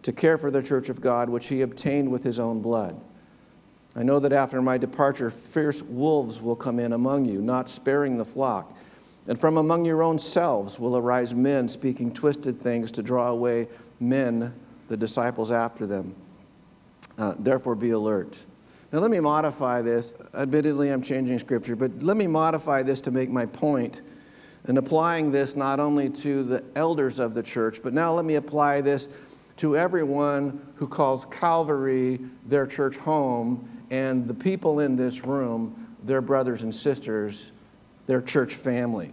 to 0.02 0.12
care 0.12 0.36
for 0.36 0.50
the 0.50 0.62
church 0.62 0.88
of 0.88 1.00
God, 1.00 1.28
which 1.28 1.46
he 1.46 1.62
obtained 1.62 2.10
with 2.10 2.22
his 2.22 2.38
own 2.38 2.60
blood. 2.60 3.00
I 3.96 4.02
know 4.02 4.20
that 4.20 4.32
after 4.32 4.62
my 4.62 4.78
departure, 4.78 5.30
fierce 5.30 5.82
wolves 5.82 6.40
will 6.40 6.54
come 6.54 6.78
in 6.78 6.92
among 6.92 7.24
you, 7.24 7.40
not 7.40 7.68
sparing 7.68 8.18
the 8.18 8.24
flock. 8.24 8.76
And 9.26 9.40
from 9.40 9.56
among 9.56 9.84
your 9.84 10.02
own 10.02 10.18
selves 10.18 10.78
will 10.78 10.96
arise 10.96 11.34
men 11.34 11.68
speaking 11.68 12.12
twisted 12.12 12.60
things 12.60 12.90
to 12.92 13.02
draw 13.02 13.28
away 13.28 13.68
men, 13.98 14.54
the 14.88 14.96
disciples 14.96 15.50
after 15.50 15.86
them. 15.86 16.14
Uh, 17.18 17.34
therefore, 17.38 17.74
be 17.74 17.90
alert. 17.90 18.38
Now, 18.92 18.98
let 18.98 19.10
me 19.10 19.20
modify 19.20 19.82
this. 19.82 20.12
Admittedly, 20.34 20.88
I'm 20.88 21.02
changing 21.02 21.38
scripture, 21.38 21.76
but 21.76 22.02
let 22.02 22.16
me 22.16 22.26
modify 22.26 22.82
this 22.82 23.00
to 23.02 23.10
make 23.10 23.30
my 23.30 23.46
point. 23.46 24.02
and 24.64 24.76
applying 24.76 25.32
this 25.32 25.56
not 25.56 25.80
only 25.80 26.10
to 26.10 26.42
the 26.44 26.62
elders 26.76 27.18
of 27.18 27.32
the 27.32 27.42
church, 27.42 27.80
but 27.82 27.94
now 27.94 28.12
let 28.14 28.24
me 28.24 28.34
apply 28.34 28.80
this 28.80 29.08
to 29.56 29.76
everyone 29.76 30.60
who 30.74 30.86
calls 30.86 31.26
Calvary 31.30 32.20
their 32.46 32.66
church 32.66 32.96
home 32.96 33.68
and 33.90 34.28
the 34.28 34.34
people 34.34 34.80
in 34.80 34.96
this 34.96 35.24
room 35.24 35.86
their 36.04 36.20
brothers 36.20 36.62
and 36.62 36.74
sisters, 36.74 37.46
their 38.06 38.22
church 38.22 38.54
family. 38.54 39.12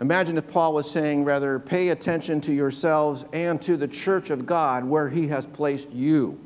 Imagine 0.00 0.36
if 0.36 0.48
Paul 0.48 0.74
was 0.74 0.90
saying, 0.90 1.24
rather, 1.24 1.58
pay 1.58 1.90
attention 1.90 2.40
to 2.42 2.52
yourselves 2.52 3.24
and 3.32 3.62
to 3.62 3.76
the 3.76 3.88
church 3.88 4.30
of 4.30 4.44
God 4.44 4.84
where 4.84 5.08
he 5.08 5.28
has 5.28 5.46
placed 5.46 5.90
you. 5.90 6.38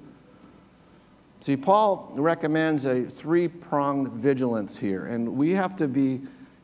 See, 1.42 1.56
Paul 1.56 2.12
recommends 2.16 2.84
a 2.84 3.04
three 3.04 3.48
pronged 3.48 4.12
vigilance 4.12 4.76
here, 4.76 5.06
and 5.06 5.36
we 5.36 5.52
have 5.52 5.74
to 5.76 5.88
be 5.88 6.20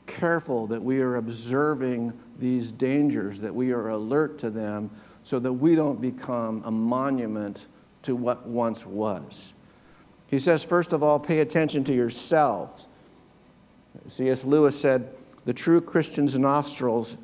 careful 0.06 0.66
that 0.66 0.82
we 0.82 1.00
are 1.00 1.16
observing 1.16 2.12
these 2.38 2.70
dangers, 2.70 3.40
that 3.40 3.54
we 3.54 3.72
are 3.72 3.88
alert 3.88 4.38
to 4.40 4.50
them, 4.50 4.90
so 5.24 5.38
that 5.38 5.52
we 5.52 5.74
don't 5.74 6.00
become 6.00 6.62
a 6.66 6.70
monument 6.70 7.66
to 8.02 8.14
what 8.14 8.46
once 8.46 8.84
was. 8.84 9.52
He 10.28 10.38
says, 10.38 10.62
first 10.62 10.92
of 10.92 11.02
all, 11.02 11.18
pay 11.18 11.40
attention 11.40 11.82
to 11.84 11.94
yourselves. 11.94 12.84
C.S. 14.08 14.44
Lewis 14.44 14.78
said, 14.78 15.14
the 15.46 15.54
true 15.54 15.80
Christian's 15.80 16.38
nostrils, 16.38 17.16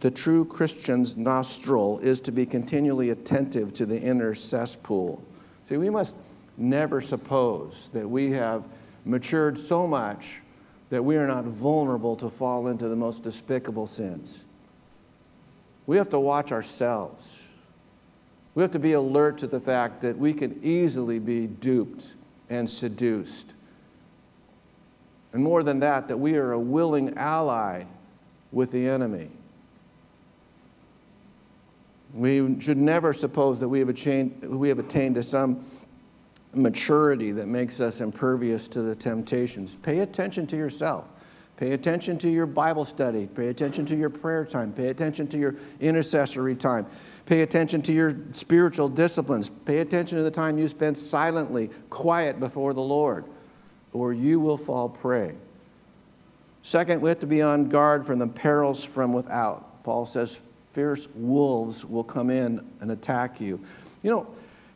the 0.00 0.10
true 0.10 0.44
Christian's 0.44 1.16
nostril 1.16 1.98
is 1.98 2.20
to 2.20 2.32
be 2.32 2.46
continually 2.46 3.10
attentive 3.10 3.74
to 3.74 3.84
the 3.84 4.00
inner 4.00 4.34
cesspool. 4.34 5.22
See, 5.68 5.76
we 5.76 5.90
must 5.90 6.14
never 6.56 7.00
suppose 7.00 7.90
that 7.92 8.08
we 8.08 8.30
have 8.32 8.64
matured 9.04 9.58
so 9.58 9.86
much 9.86 10.40
that 10.90 11.02
we 11.02 11.16
are 11.16 11.26
not 11.26 11.44
vulnerable 11.44 12.16
to 12.16 12.30
fall 12.30 12.68
into 12.68 12.88
the 12.88 12.96
most 12.96 13.22
despicable 13.22 13.86
sins. 13.86 14.38
We 15.86 15.96
have 15.96 16.10
to 16.10 16.20
watch 16.20 16.52
ourselves. 16.52 17.26
We 18.54 18.62
have 18.62 18.72
to 18.72 18.78
be 18.78 18.92
alert 18.92 19.38
to 19.38 19.46
the 19.46 19.60
fact 19.60 20.02
that 20.02 20.16
we 20.16 20.32
can 20.32 20.60
easily 20.62 21.18
be 21.18 21.46
duped 21.46 22.14
and 22.48 22.68
seduced. 22.68 23.46
And 25.32 25.42
more 25.42 25.62
than 25.62 25.80
that, 25.80 26.08
that 26.08 26.16
we 26.16 26.36
are 26.36 26.52
a 26.52 26.58
willing 26.58 27.16
ally 27.18 27.84
with 28.52 28.70
the 28.70 28.88
enemy. 28.88 29.28
We 32.14 32.58
should 32.60 32.78
never 32.78 33.12
suppose 33.12 33.60
that 33.60 33.68
we 33.68 33.80
have 33.80 33.90
attained, 33.90 34.42
we 34.42 34.68
have 34.68 34.78
attained 34.78 35.16
to 35.16 35.22
some 35.22 35.66
maturity 36.56 37.32
that 37.32 37.46
makes 37.46 37.80
us 37.80 38.00
impervious 38.00 38.68
to 38.68 38.82
the 38.82 38.94
temptations. 38.94 39.76
Pay 39.82 40.00
attention 40.00 40.46
to 40.48 40.56
yourself. 40.56 41.06
Pay 41.56 41.72
attention 41.72 42.18
to 42.18 42.28
your 42.28 42.44
Bible 42.44 42.84
study. 42.84 43.26
Pay 43.26 43.48
attention 43.48 43.86
to 43.86 43.96
your 43.96 44.10
prayer 44.10 44.44
time. 44.44 44.72
Pay 44.72 44.88
attention 44.88 45.26
to 45.28 45.38
your 45.38 45.54
intercessory 45.80 46.54
time. 46.54 46.86
Pay 47.24 47.40
attention 47.40 47.80
to 47.82 47.92
your 47.92 48.16
spiritual 48.32 48.88
disciplines. 48.88 49.50
Pay 49.64 49.78
attention 49.78 50.18
to 50.18 50.24
the 50.24 50.30
time 50.30 50.58
you 50.58 50.68
spend 50.68 50.96
silently, 50.96 51.70
quiet 51.88 52.38
before 52.38 52.74
the 52.74 52.82
Lord, 52.82 53.24
or 53.92 54.12
you 54.12 54.38
will 54.38 54.58
fall 54.58 54.88
prey. 54.88 55.34
Second, 56.62 57.00
we 57.00 57.08
have 57.08 57.20
to 57.20 57.26
be 57.26 57.42
on 57.42 57.68
guard 57.68 58.06
from 58.06 58.18
the 58.18 58.26
perils 58.26 58.84
from 58.84 59.12
without. 59.12 59.82
Paul 59.82 60.04
says, 60.04 60.36
fierce 60.74 61.08
wolves 61.14 61.84
will 61.84 62.04
come 62.04 62.28
in 62.28 62.60
and 62.80 62.90
attack 62.90 63.40
you. 63.40 63.58
You 64.02 64.10
know, 64.10 64.26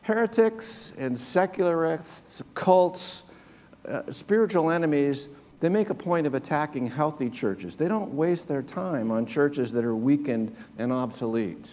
heretics 0.03 0.93
and 0.99 1.19
secularists, 1.19 2.43
cults, 2.55 3.23
uh, 3.89 4.03
spiritual 4.11 4.71
enemies, 4.71 5.29
they 5.61 5.69
make 5.69 5.91
a 5.91 5.95
point 5.95 6.27
of 6.27 6.35
attacking 6.35 6.87
healthy 6.87 7.29
churches. 7.29 7.77
They 7.77 7.89
don't 7.89 8.15
waste 8.15 8.49
their 8.49 8.63
time 8.63 9.11
on 9.11 9.27
churches 9.27 9.73
that 9.73 9.85
are 9.85 9.97
weakened 9.97 10.55
and 10.79 10.93
obsolete. 10.93 11.67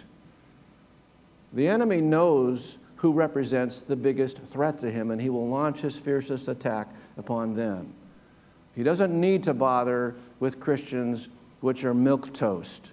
The 1.54 1.68
enemy 1.68 2.02
knows 2.02 2.78
who 2.98 3.14
represents 3.14 3.80
the 3.80 3.96
biggest 3.96 4.40
threat 4.52 4.78
to 4.80 4.92
him, 4.92 5.12
and 5.12 5.22
he 5.22 5.30
will 5.30 5.48
launch 5.48 5.80
his 5.80 5.96
fiercest 5.96 6.48
attack 6.48 6.90
upon 7.18 7.56
them. 7.56 7.94
He 8.76 8.84
doesn't 8.84 9.20
need 9.20 9.44
to 9.46 9.54
bother 9.54 10.16
with 10.40 10.60
Christians 10.60 11.30
which 11.62 11.84
are 11.84 11.94
milk 11.94 12.34
toast. 12.34 12.92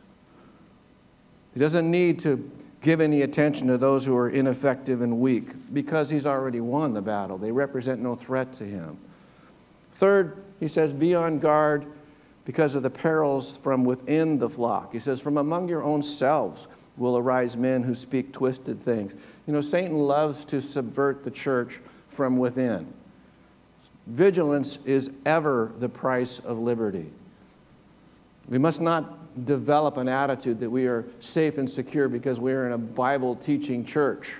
He 1.52 1.60
doesn't 1.60 1.90
need 1.90 2.18
to 2.20 2.50
give 2.84 3.00
any 3.00 3.22
attention 3.22 3.66
to 3.66 3.78
those 3.78 4.04
who 4.04 4.14
are 4.14 4.28
ineffective 4.28 5.00
and 5.00 5.18
weak 5.18 5.48
because 5.72 6.10
he's 6.10 6.26
already 6.26 6.60
won 6.60 6.92
the 6.92 7.00
battle. 7.00 7.38
They 7.38 7.50
represent 7.50 8.00
no 8.00 8.14
threat 8.14 8.52
to 8.54 8.64
him. 8.64 8.98
Third, 9.92 10.44
he 10.60 10.68
says, 10.68 10.92
be 10.92 11.14
on 11.14 11.38
guard 11.38 11.86
because 12.44 12.74
of 12.74 12.82
the 12.82 12.90
perils 12.90 13.58
from 13.62 13.84
within 13.84 14.38
the 14.38 14.50
flock. 14.50 14.92
He 14.92 15.00
says, 15.00 15.18
from 15.18 15.38
among 15.38 15.66
your 15.66 15.82
own 15.82 16.02
selves 16.02 16.66
will 16.98 17.16
arise 17.16 17.56
men 17.56 17.82
who 17.82 17.94
speak 17.94 18.32
twisted 18.32 18.84
things. 18.84 19.14
You 19.46 19.54
know, 19.54 19.62
Satan 19.62 19.96
loves 19.96 20.44
to 20.46 20.60
subvert 20.60 21.24
the 21.24 21.30
church 21.30 21.80
from 22.10 22.36
within. 22.36 22.92
Vigilance 24.08 24.78
is 24.84 25.10
ever 25.24 25.72
the 25.78 25.88
price 25.88 26.38
of 26.44 26.58
liberty. 26.58 27.10
We 28.50 28.58
must 28.58 28.82
not 28.82 29.23
develop 29.44 29.96
an 29.96 30.08
attitude 30.08 30.60
that 30.60 30.70
we 30.70 30.86
are 30.86 31.04
safe 31.20 31.58
and 31.58 31.68
secure 31.68 32.08
because 32.08 32.38
we 32.38 32.52
are 32.52 32.66
in 32.66 32.72
a 32.72 32.78
Bible 32.78 33.34
teaching 33.34 33.84
church. 33.84 34.34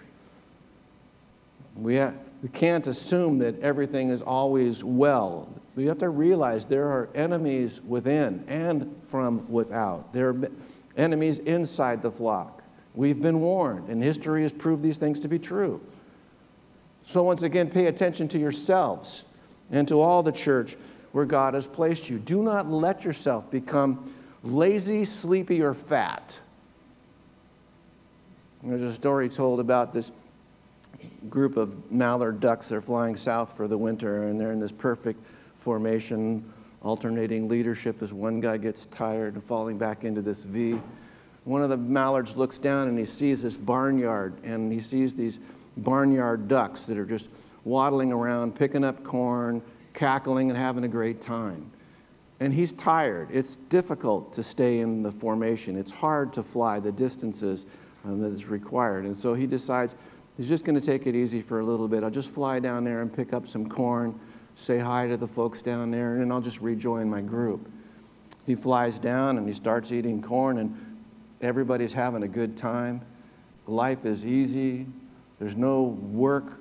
We, 1.77 1.97
ha- 1.97 2.13
we 2.43 2.49
can't 2.51 2.87
assume 2.87 3.39
that 3.39 3.59
everything 3.61 4.11
is 4.11 4.23
always 4.23 4.85
well. 4.85 5.49
We 5.75 5.87
have 5.87 5.99
to 5.99 6.09
realize 6.09 6.65
there 6.65 6.89
are 6.89 7.09
enemies 7.15 7.81
within 7.87 8.45
and 8.47 8.95
from 9.11 9.51
without. 9.51 10.13
There 10.13 10.29
are 10.29 10.51
enemies 10.97 11.39
inside 11.41 12.01
the 12.01 12.13
flock. 12.13 12.63
We've 12.95 13.21
been 13.21 13.41
warned, 13.41 13.89
and 13.89 14.01
history 14.03 14.43
has 14.43 14.53
proved 14.53 14.83
these 14.83 14.99
things 14.99 15.19
to 15.21 15.29
be 15.29 15.39
true. 15.39 15.81
So, 17.09 17.25
once 17.25 17.43
again, 17.43 17.69
pay 17.69 17.87
attention 17.87 18.29
to 18.29 18.39
yourselves 18.39 19.25
and 19.73 19.89
to 19.89 20.01
all 20.01 20.23
the 20.23 20.33
church 20.33 20.77
where 21.11 21.25
God 21.25 21.55
has 21.55 21.67
placed 21.67 22.09
you. 22.09 22.19
Do 22.19 22.43
not 22.43 22.71
let 22.71 23.05
yourself 23.05 23.51
become 23.51 24.14
lazy, 24.45 25.05
sleepy, 25.05 25.63
or 25.63 25.75
fat. 25.75 26.39
There's 28.63 28.83
a 28.83 28.95
story 28.95 29.29
told 29.29 29.61
about 29.61 29.93
this 29.93 30.11
group 31.29 31.57
of 31.57 31.91
mallard 31.91 32.41
ducks 32.41 32.69
that 32.69 32.77
are 32.77 32.83
flying 32.83 33.17
south 33.17 33.57
for 33.57 33.69
the 33.69 33.77
winter, 33.77 34.29
and 34.29 34.41
they're 34.41 34.53
in 34.53 34.61
this 34.61 34.73
perfect 34.73 35.21
formation, 35.61 36.45
alternating 36.83 37.49
leadership 37.49 38.03
as 38.03 38.13
one 38.13 38.41
guy 38.41 38.57
gets 38.57 38.87
tired 38.87 39.35
and 39.35 39.45
falling 39.45 39.77
back 39.77 40.05
into 40.05 40.23
this 40.23 40.45
V. 40.45 40.81
One 41.45 41.63
of 41.63 41.69
the 41.69 41.77
mallards 41.77 42.37
looks 42.37 42.57
down 42.57 42.89
and 42.89 42.99
he 42.99 43.05
sees 43.05 43.43
this 43.43 43.57
barnyard, 43.57 44.35
and 44.45 44.73
he 44.73 44.81
sees 44.81 45.15
these 45.15 45.39
barnyard 45.79 46.49
ducks 46.49 46.83
that 46.83 46.97
are 46.97 47.05
just 47.05 47.27
waddling 47.65 48.13
around, 48.13 48.55
picking 48.55 48.85
up 48.85 49.03
corn, 49.05 49.61
cackling, 49.93 50.51
and 50.51 50.59
having 50.59 50.85
a 50.85 50.89
great 50.89 51.21
time. 51.21 51.71
And 52.41 52.53
he's 52.53 52.73
tired. 52.73 53.29
It's 53.31 53.57
difficult 53.69 54.35
to 54.35 54.43
stay 54.43 54.81
in 54.81 55.03
the 55.03 55.13
formation. 55.13 55.77
It's 55.77 55.91
hard 55.91 56.33
to 56.35 56.43
fly 56.43 56.81
the 56.81 56.93
distances 56.93 57.65
um, 58.05 58.21
that 58.21 58.33
is 58.33 58.47
required. 58.47 59.05
And 59.05 59.17
so 59.17 59.35
he 59.35 59.47
decides 59.47 59.95
he's 60.37 60.49
just 60.49 60.65
going 60.65 60.79
to 60.79 60.85
take 60.85 61.07
it 61.07 61.15
easy 61.15 61.41
for 61.43 61.61
a 61.61 61.65
little 61.65 61.89
bit. 61.89 62.03
I'll 62.03 62.11
just 62.11 62.31
fly 62.31 62.59
down 62.59 62.85
there 62.85 63.03
and 63.03 63.15
pick 63.15 63.33
up 63.33 63.47
some 63.47 63.69
corn, 63.69 64.19
say 64.57 64.79
hi 64.79 65.07
to 65.07 65.17
the 65.17 65.29
folks 65.29 65.63
down 65.63 65.91
there, 65.91 66.13
and 66.15 66.23
then 66.23 66.33
I'll 66.33 66.41
just 66.41 66.61
rejoin 66.61 67.09
my 67.09 67.21
group. 67.21 67.71
He 68.47 68.55
flies 68.55 68.99
down 68.99 69.39
and 69.39 69.49
he 69.49 69.55
starts 69.55 69.93
eating 69.93 70.21
corn, 70.21 70.59
and 70.59 70.97
everybody's 71.41 71.93
having 71.93 72.25
a 72.25 72.29
good 72.29 72.57
time. 72.57 73.01
Life 73.67 74.05
is 74.05 74.27
easy. 74.27 74.87
There's 75.39 75.57
no 75.57 75.83
work 75.83 76.61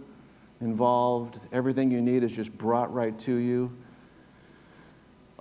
involved. 0.62 1.40
Everything 1.52 1.92
you 1.92 2.02
need 2.02 2.24
is 2.24 2.32
just 2.32 2.58
brought 2.58 2.94
right 2.94 3.18
to 3.20 3.36
you. 3.36 3.72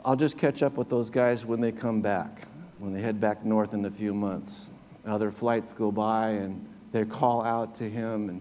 I'll 0.04 0.16
just 0.16 0.36
catch 0.36 0.62
up 0.62 0.76
with 0.76 0.88
those 0.88 1.10
guys 1.10 1.44
when 1.44 1.60
they 1.60 1.70
come 1.70 2.00
back, 2.00 2.48
when 2.78 2.92
they 2.92 3.00
head 3.00 3.20
back 3.20 3.44
north 3.44 3.72
in 3.72 3.84
a 3.84 3.90
few 3.90 4.12
months. 4.12 4.66
Other 5.06 5.30
flights 5.30 5.72
go 5.72 5.92
by 5.92 6.30
and 6.30 6.66
they 6.90 7.04
call 7.04 7.42
out 7.42 7.76
to 7.76 7.88
him 7.88 8.28
and 8.28 8.40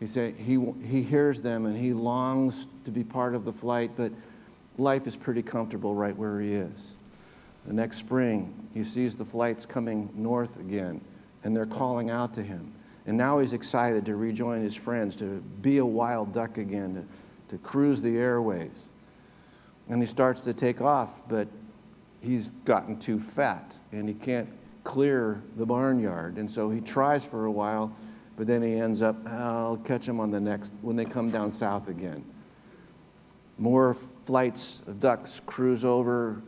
he 0.00 0.06
say 0.06 0.32
he 0.32 0.60
he 0.84 1.02
hears 1.02 1.40
them 1.40 1.66
and 1.66 1.76
he 1.76 1.92
longs 1.92 2.66
to 2.84 2.90
be 2.90 3.04
part 3.04 3.34
of 3.34 3.44
the 3.44 3.52
flight, 3.52 3.92
but 3.96 4.12
life 4.76 5.06
is 5.06 5.14
pretty 5.14 5.42
comfortable 5.42 5.94
right 5.94 6.16
where 6.16 6.40
he 6.40 6.54
is. 6.54 6.92
The 7.66 7.72
next 7.72 7.98
spring, 7.98 8.68
he 8.74 8.82
sees 8.82 9.14
the 9.14 9.24
flights 9.24 9.66
coming 9.66 10.08
north 10.14 10.58
again 10.58 11.00
and 11.44 11.56
they're 11.56 11.66
calling 11.66 12.10
out 12.10 12.34
to 12.34 12.42
him. 12.42 12.72
And 13.06 13.16
now 13.16 13.38
he's 13.38 13.52
excited 13.52 14.04
to 14.06 14.16
rejoin 14.16 14.62
his 14.62 14.74
friends, 14.74 15.16
to 15.16 15.42
be 15.62 15.78
a 15.78 15.86
wild 15.86 16.32
duck 16.34 16.58
again, 16.58 16.94
to, 17.48 17.56
to 17.56 17.62
cruise 17.62 18.00
the 18.00 18.16
airways. 18.18 18.84
And 19.88 20.02
he 20.02 20.06
starts 20.06 20.40
to 20.42 20.52
take 20.52 20.80
off, 20.80 21.10
but 21.28 21.48
he's 22.20 22.48
gotten 22.64 22.98
too 22.98 23.20
fat 23.20 23.74
and 23.92 24.08
he 24.08 24.14
can't 24.14 24.48
clear 24.84 25.42
the 25.56 25.66
barnyard. 25.66 26.36
And 26.36 26.50
so 26.50 26.70
he 26.70 26.80
tries 26.80 27.24
for 27.24 27.46
a 27.46 27.50
while, 27.50 27.94
but 28.36 28.46
then 28.46 28.62
he 28.62 28.74
ends 28.74 29.02
up, 29.02 29.16
I'll 29.26 29.76
catch 29.78 30.06
him 30.06 30.20
on 30.20 30.30
the 30.30 30.40
next, 30.40 30.70
when 30.82 30.96
they 30.96 31.04
come 31.04 31.30
down 31.30 31.52
south 31.52 31.88
again. 31.88 32.24
More 33.58 33.96
flights 34.26 34.80
of 34.86 35.00
ducks 35.00 35.40
cruise 35.46 35.84
over. 35.84 36.42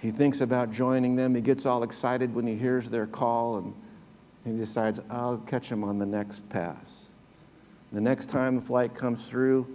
He 0.00 0.10
thinks 0.10 0.40
about 0.40 0.72
joining 0.72 1.16
them. 1.16 1.34
He 1.34 1.40
gets 1.40 1.66
all 1.66 1.82
excited 1.82 2.34
when 2.34 2.46
he 2.46 2.54
hears 2.54 2.88
their 2.88 3.06
call 3.06 3.58
and 3.58 3.74
he 4.44 4.52
decides, 4.52 5.00
I'll 5.10 5.38
catch 5.38 5.68
him 5.68 5.84
on 5.84 5.98
the 5.98 6.06
next 6.06 6.48
pass. 6.48 7.06
The 7.92 8.00
next 8.00 8.30
time 8.30 8.56
the 8.56 8.62
flight 8.62 8.94
comes 8.94 9.26
through, 9.26 9.66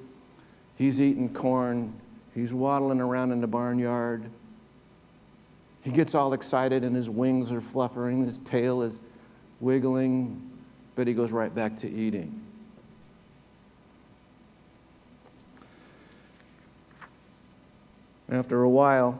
he's 0.78 1.02
eating 1.02 1.34
corn, 1.34 1.94
he's 2.36 2.54
waddling 2.54 3.02
around 3.02 3.32
in 3.32 3.42
the 3.42 3.48
barnyard. 3.48 4.30
He 5.82 5.92
gets 5.92 6.14
all 6.14 6.34
excited 6.34 6.84
and 6.84 6.96
his 6.96 7.10
wings 7.10 7.52
are 7.52 7.62
fluttering, 7.62 8.26
his 8.26 8.38
tail 8.40 8.82
is 8.82 8.96
wiggling, 9.60 10.42
but 10.96 11.08
he 11.08 11.14
goes 11.14 11.32
right 11.32 11.54
back 11.54 11.78
to 11.80 11.90
eating. 11.90 12.42
After 18.30 18.64
a 18.64 18.70
while, 18.70 19.20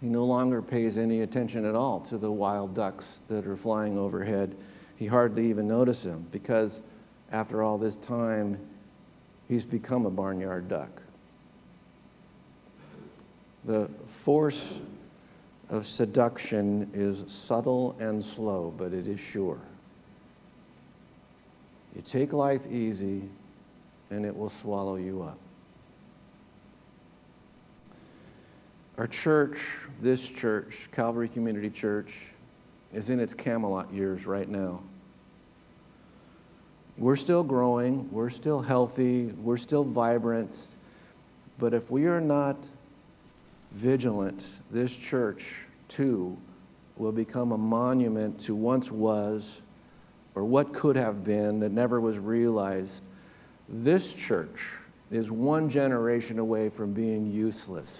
he 0.00 0.06
no 0.06 0.24
longer 0.24 0.62
pays 0.62 0.96
any 0.96 1.22
attention 1.22 1.64
at 1.64 1.74
all 1.74 2.00
to 2.08 2.16
the 2.16 2.30
wild 2.30 2.74
ducks 2.74 3.04
that 3.28 3.46
are 3.46 3.56
flying 3.56 3.98
overhead. 3.98 4.54
He 4.96 5.06
hardly 5.06 5.48
even 5.50 5.66
notices 5.66 6.04
them 6.04 6.26
because 6.30 6.80
after 7.32 7.62
all 7.62 7.76
this 7.76 7.96
time, 7.96 8.58
he's 9.48 9.64
become 9.64 10.06
a 10.06 10.10
barnyard 10.10 10.68
duck. 10.68 11.02
The 13.64 13.88
force 14.24 14.64
of 15.68 15.86
seduction 15.86 16.90
is 16.94 17.24
subtle 17.30 17.96
and 17.98 18.24
slow, 18.24 18.72
but 18.76 18.92
it 18.92 19.06
is 19.06 19.20
sure. 19.20 19.58
You 21.94 22.02
take 22.02 22.32
life 22.32 22.62
easy, 22.70 23.22
and 24.10 24.24
it 24.24 24.36
will 24.36 24.50
swallow 24.50 24.96
you 24.96 25.22
up. 25.22 25.38
Our 28.96 29.06
church, 29.06 29.58
this 30.00 30.28
church, 30.28 30.88
Calvary 30.92 31.28
Community 31.28 31.70
Church, 31.70 32.14
is 32.92 33.10
in 33.10 33.20
its 33.20 33.34
Camelot 33.34 33.92
years 33.92 34.26
right 34.26 34.48
now. 34.48 34.82
We're 36.96 37.16
still 37.16 37.44
growing, 37.44 38.10
we're 38.10 38.30
still 38.30 38.60
healthy, 38.60 39.26
we're 39.40 39.56
still 39.56 39.84
vibrant, 39.84 40.56
but 41.58 41.74
if 41.74 41.88
we 41.90 42.06
are 42.06 42.20
not 42.20 42.56
vigilant, 43.72 44.42
this 44.70 44.92
church 44.92 45.44
too 45.88 46.36
will 46.96 47.12
become 47.12 47.52
a 47.52 47.58
monument 47.58 48.40
to 48.44 48.54
once 48.54 48.90
was 48.90 49.60
or 50.34 50.44
what 50.44 50.72
could 50.72 50.96
have 50.96 51.24
been 51.24 51.60
that 51.60 51.72
never 51.72 52.00
was 52.00 52.18
realized. 52.18 53.02
This 53.68 54.12
church 54.12 54.60
is 55.10 55.30
one 55.30 55.70
generation 55.70 56.38
away 56.38 56.68
from 56.68 56.92
being 56.92 57.30
useless. 57.30 57.90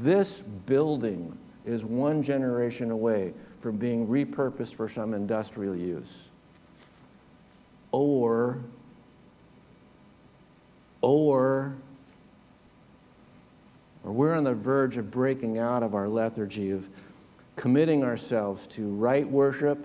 This 0.00 0.42
building 0.66 1.36
is 1.64 1.84
one 1.84 2.22
generation 2.22 2.90
away 2.90 3.34
from 3.60 3.76
being 3.76 4.06
repurposed 4.06 4.74
for 4.74 4.88
some 4.88 5.14
industrial 5.14 5.76
use. 5.76 6.12
Or, 7.92 8.60
or, 11.00 11.76
or 14.06 14.12
we're 14.12 14.34
on 14.34 14.44
the 14.44 14.54
verge 14.54 14.96
of 14.96 15.10
breaking 15.10 15.58
out 15.58 15.82
of 15.82 15.94
our 15.94 16.08
lethargy, 16.08 16.70
of 16.70 16.86
committing 17.56 18.04
ourselves 18.04 18.64
to 18.68 18.88
right 18.94 19.28
worship, 19.28 19.84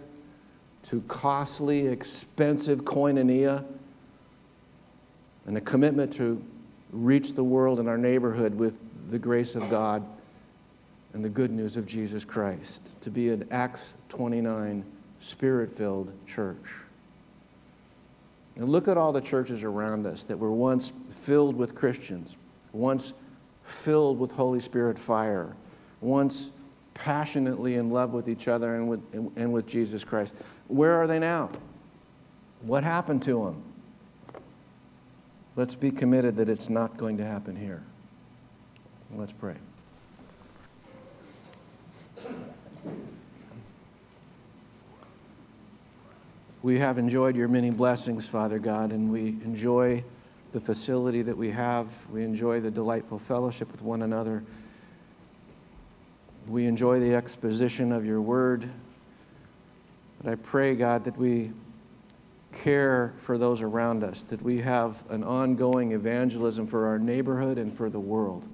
to 0.90 1.02
costly, 1.08 1.88
expensive 1.88 2.82
koinonia, 2.82 3.66
and 5.48 5.58
a 5.58 5.62
commitment 5.62 6.14
to 6.14 6.42
reach 6.92 7.34
the 7.34 7.44
world 7.44 7.80
in 7.80 7.88
our 7.88 7.98
neighborhood 7.98 8.54
with 8.54 8.76
the 9.10 9.18
grace 9.18 9.56
of 9.56 9.68
God 9.72 10.06
and 11.14 11.26
the 11.26 11.30
good 11.30 11.52
news 11.52 11.76
of 11.76 11.88
Jesus 11.88 12.24
Christ, 12.24 12.82
to 13.02 13.10
be 13.10 13.30
an 13.30 13.48
Acts 13.50 13.82
29 14.10 14.86
spirit 15.20 15.76
filled 15.76 16.12
church. 16.28 16.56
And 18.56 18.70
look 18.70 18.88
at 18.88 18.98
all 18.98 19.12
the 19.12 19.22
churches 19.22 19.64
around 19.64 20.06
us 20.06 20.26
that 20.26 20.38
were 20.38 20.52
once 20.52 20.92
filled 21.24 21.56
with 21.56 21.74
Christians, 21.74 22.36
once 22.72 23.14
filled 23.72 24.20
with 24.20 24.32
Holy 24.32 24.60
Spirit 24.60 25.00
fire, 25.00 25.56
once 26.02 26.52
passionately 26.94 27.76
in 27.76 27.90
love 27.90 28.12
with 28.12 28.30
each 28.30 28.48
other 28.48 28.76
and 28.76 28.88
with, 28.88 29.02
and, 29.36 29.52
with 29.52 29.66
Jesus 29.66 30.04
Christ. 30.04 30.34
Where 30.68 30.94
are 30.94 31.08
they 31.08 31.20
now? 31.20 31.50
What 32.62 32.84
happened 32.84 33.24
to 33.24 33.46
them? 33.46 33.64
Let's 35.56 35.76
be 35.76 35.92
committed 35.92 36.36
that 36.38 36.48
it's 36.48 36.70
not 36.70 36.98
going 36.98 37.18
to 37.18 37.26
happen 37.26 37.56
here. 37.56 37.84
Let's 39.16 39.34
pray. 39.34 39.56
We 46.64 46.78
have 46.78 47.00
enjoyed 47.00 47.36
your 47.36 47.48
many 47.48 47.72
blessings, 47.72 48.28
Father 48.28 48.60
God, 48.60 48.92
and 48.92 49.12
we 49.12 49.30
enjoy 49.44 50.04
the 50.54 50.60
facility 50.60 51.22
that 51.22 51.38
we 51.38 51.50
have. 51.52 51.88
We 52.12 52.24
enjoy 52.24 52.60
the 52.60 52.72
delightful 52.72 53.20
fellowship 53.20 53.72
with 53.72 53.82
one 53.82 54.02
another. 54.02 54.44
We 56.48 56.66
enjoy 56.66 57.00
the 57.00 57.14
exposition 57.14 57.92
of 57.92 58.06
your 58.06 58.22
word. 58.22 58.70
But 60.22 60.32
I 60.32 60.36
pray, 60.36 60.76
God, 60.76 61.06
that 61.06 61.18
we 61.18 61.52
care 62.54 63.14
for 63.24 63.38
those 63.38 63.62
around 63.62 64.04
us, 64.04 64.24
that 64.24 64.42
we 64.42 64.60
have 64.60 65.02
an 65.10 65.24
ongoing 65.24 65.94
evangelism 65.94 66.68
for 66.68 66.88
our 66.88 67.00
neighborhood 67.00 67.58
and 67.58 67.76
for 67.76 67.90
the 67.90 68.00
world. 68.00 68.46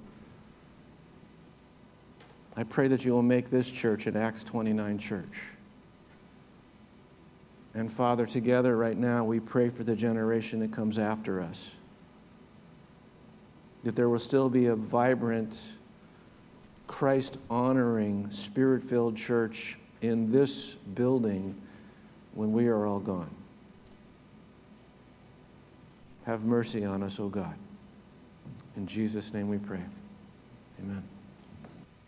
I 2.56 2.64
pray 2.64 2.88
that 2.88 3.06
you 3.06 3.12
will 3.12 3.24
make 3.24 3.50
this 3.50 3.70
church 3.70 4.08
an 4.08 4.16
Acts 4.16 4.44
29 4.44 4.98
church. 4.98 5.42
And 7.74 7.94
Father, 7.94 8.26
together 8.26 8.76
right 8.76 8.98
now, 8.98 9.24
we 9.24 9.40
pray 9.40 9.70
for 9.70 9.84
the 9.84 9.96
generation 9.96 10.60
that 10.62 10.72
comes 10.72 10.98
after 10.98 11.42
us. 11.42 11.70
That 13.84 13.96
there 13.96 14.10
will 14.10 14.20
still 14.20 14.50
be 14.50 14.68
a 14.68 14.76
vibrant 14.76 15.58
Christ 16.88 17.38
honoring, 17.50 18.30
spirit 18.32 18.84
filled 18.84 19.16
church 19.16 19.78
in 20.02 20.32
this 20.32 20.76
building 20.96 21.56
when 22.34 22.52
we 22.52 22.68
are 22.68 22.86
all 22.86 23.00
gone. 23.00 23.30
Have 26.26 26.44
mercy 26.44 26.84
on 26.84 27.04
us, 27.04 27.20
O 27.20 27.30
God. 27.30 27.56
In 28.76 28.86
Jesus' 28.86 29.34
name 29.34 29.48
we 29.48 29.58
pray. 29.58 29.82
Amen. 30.80 31.04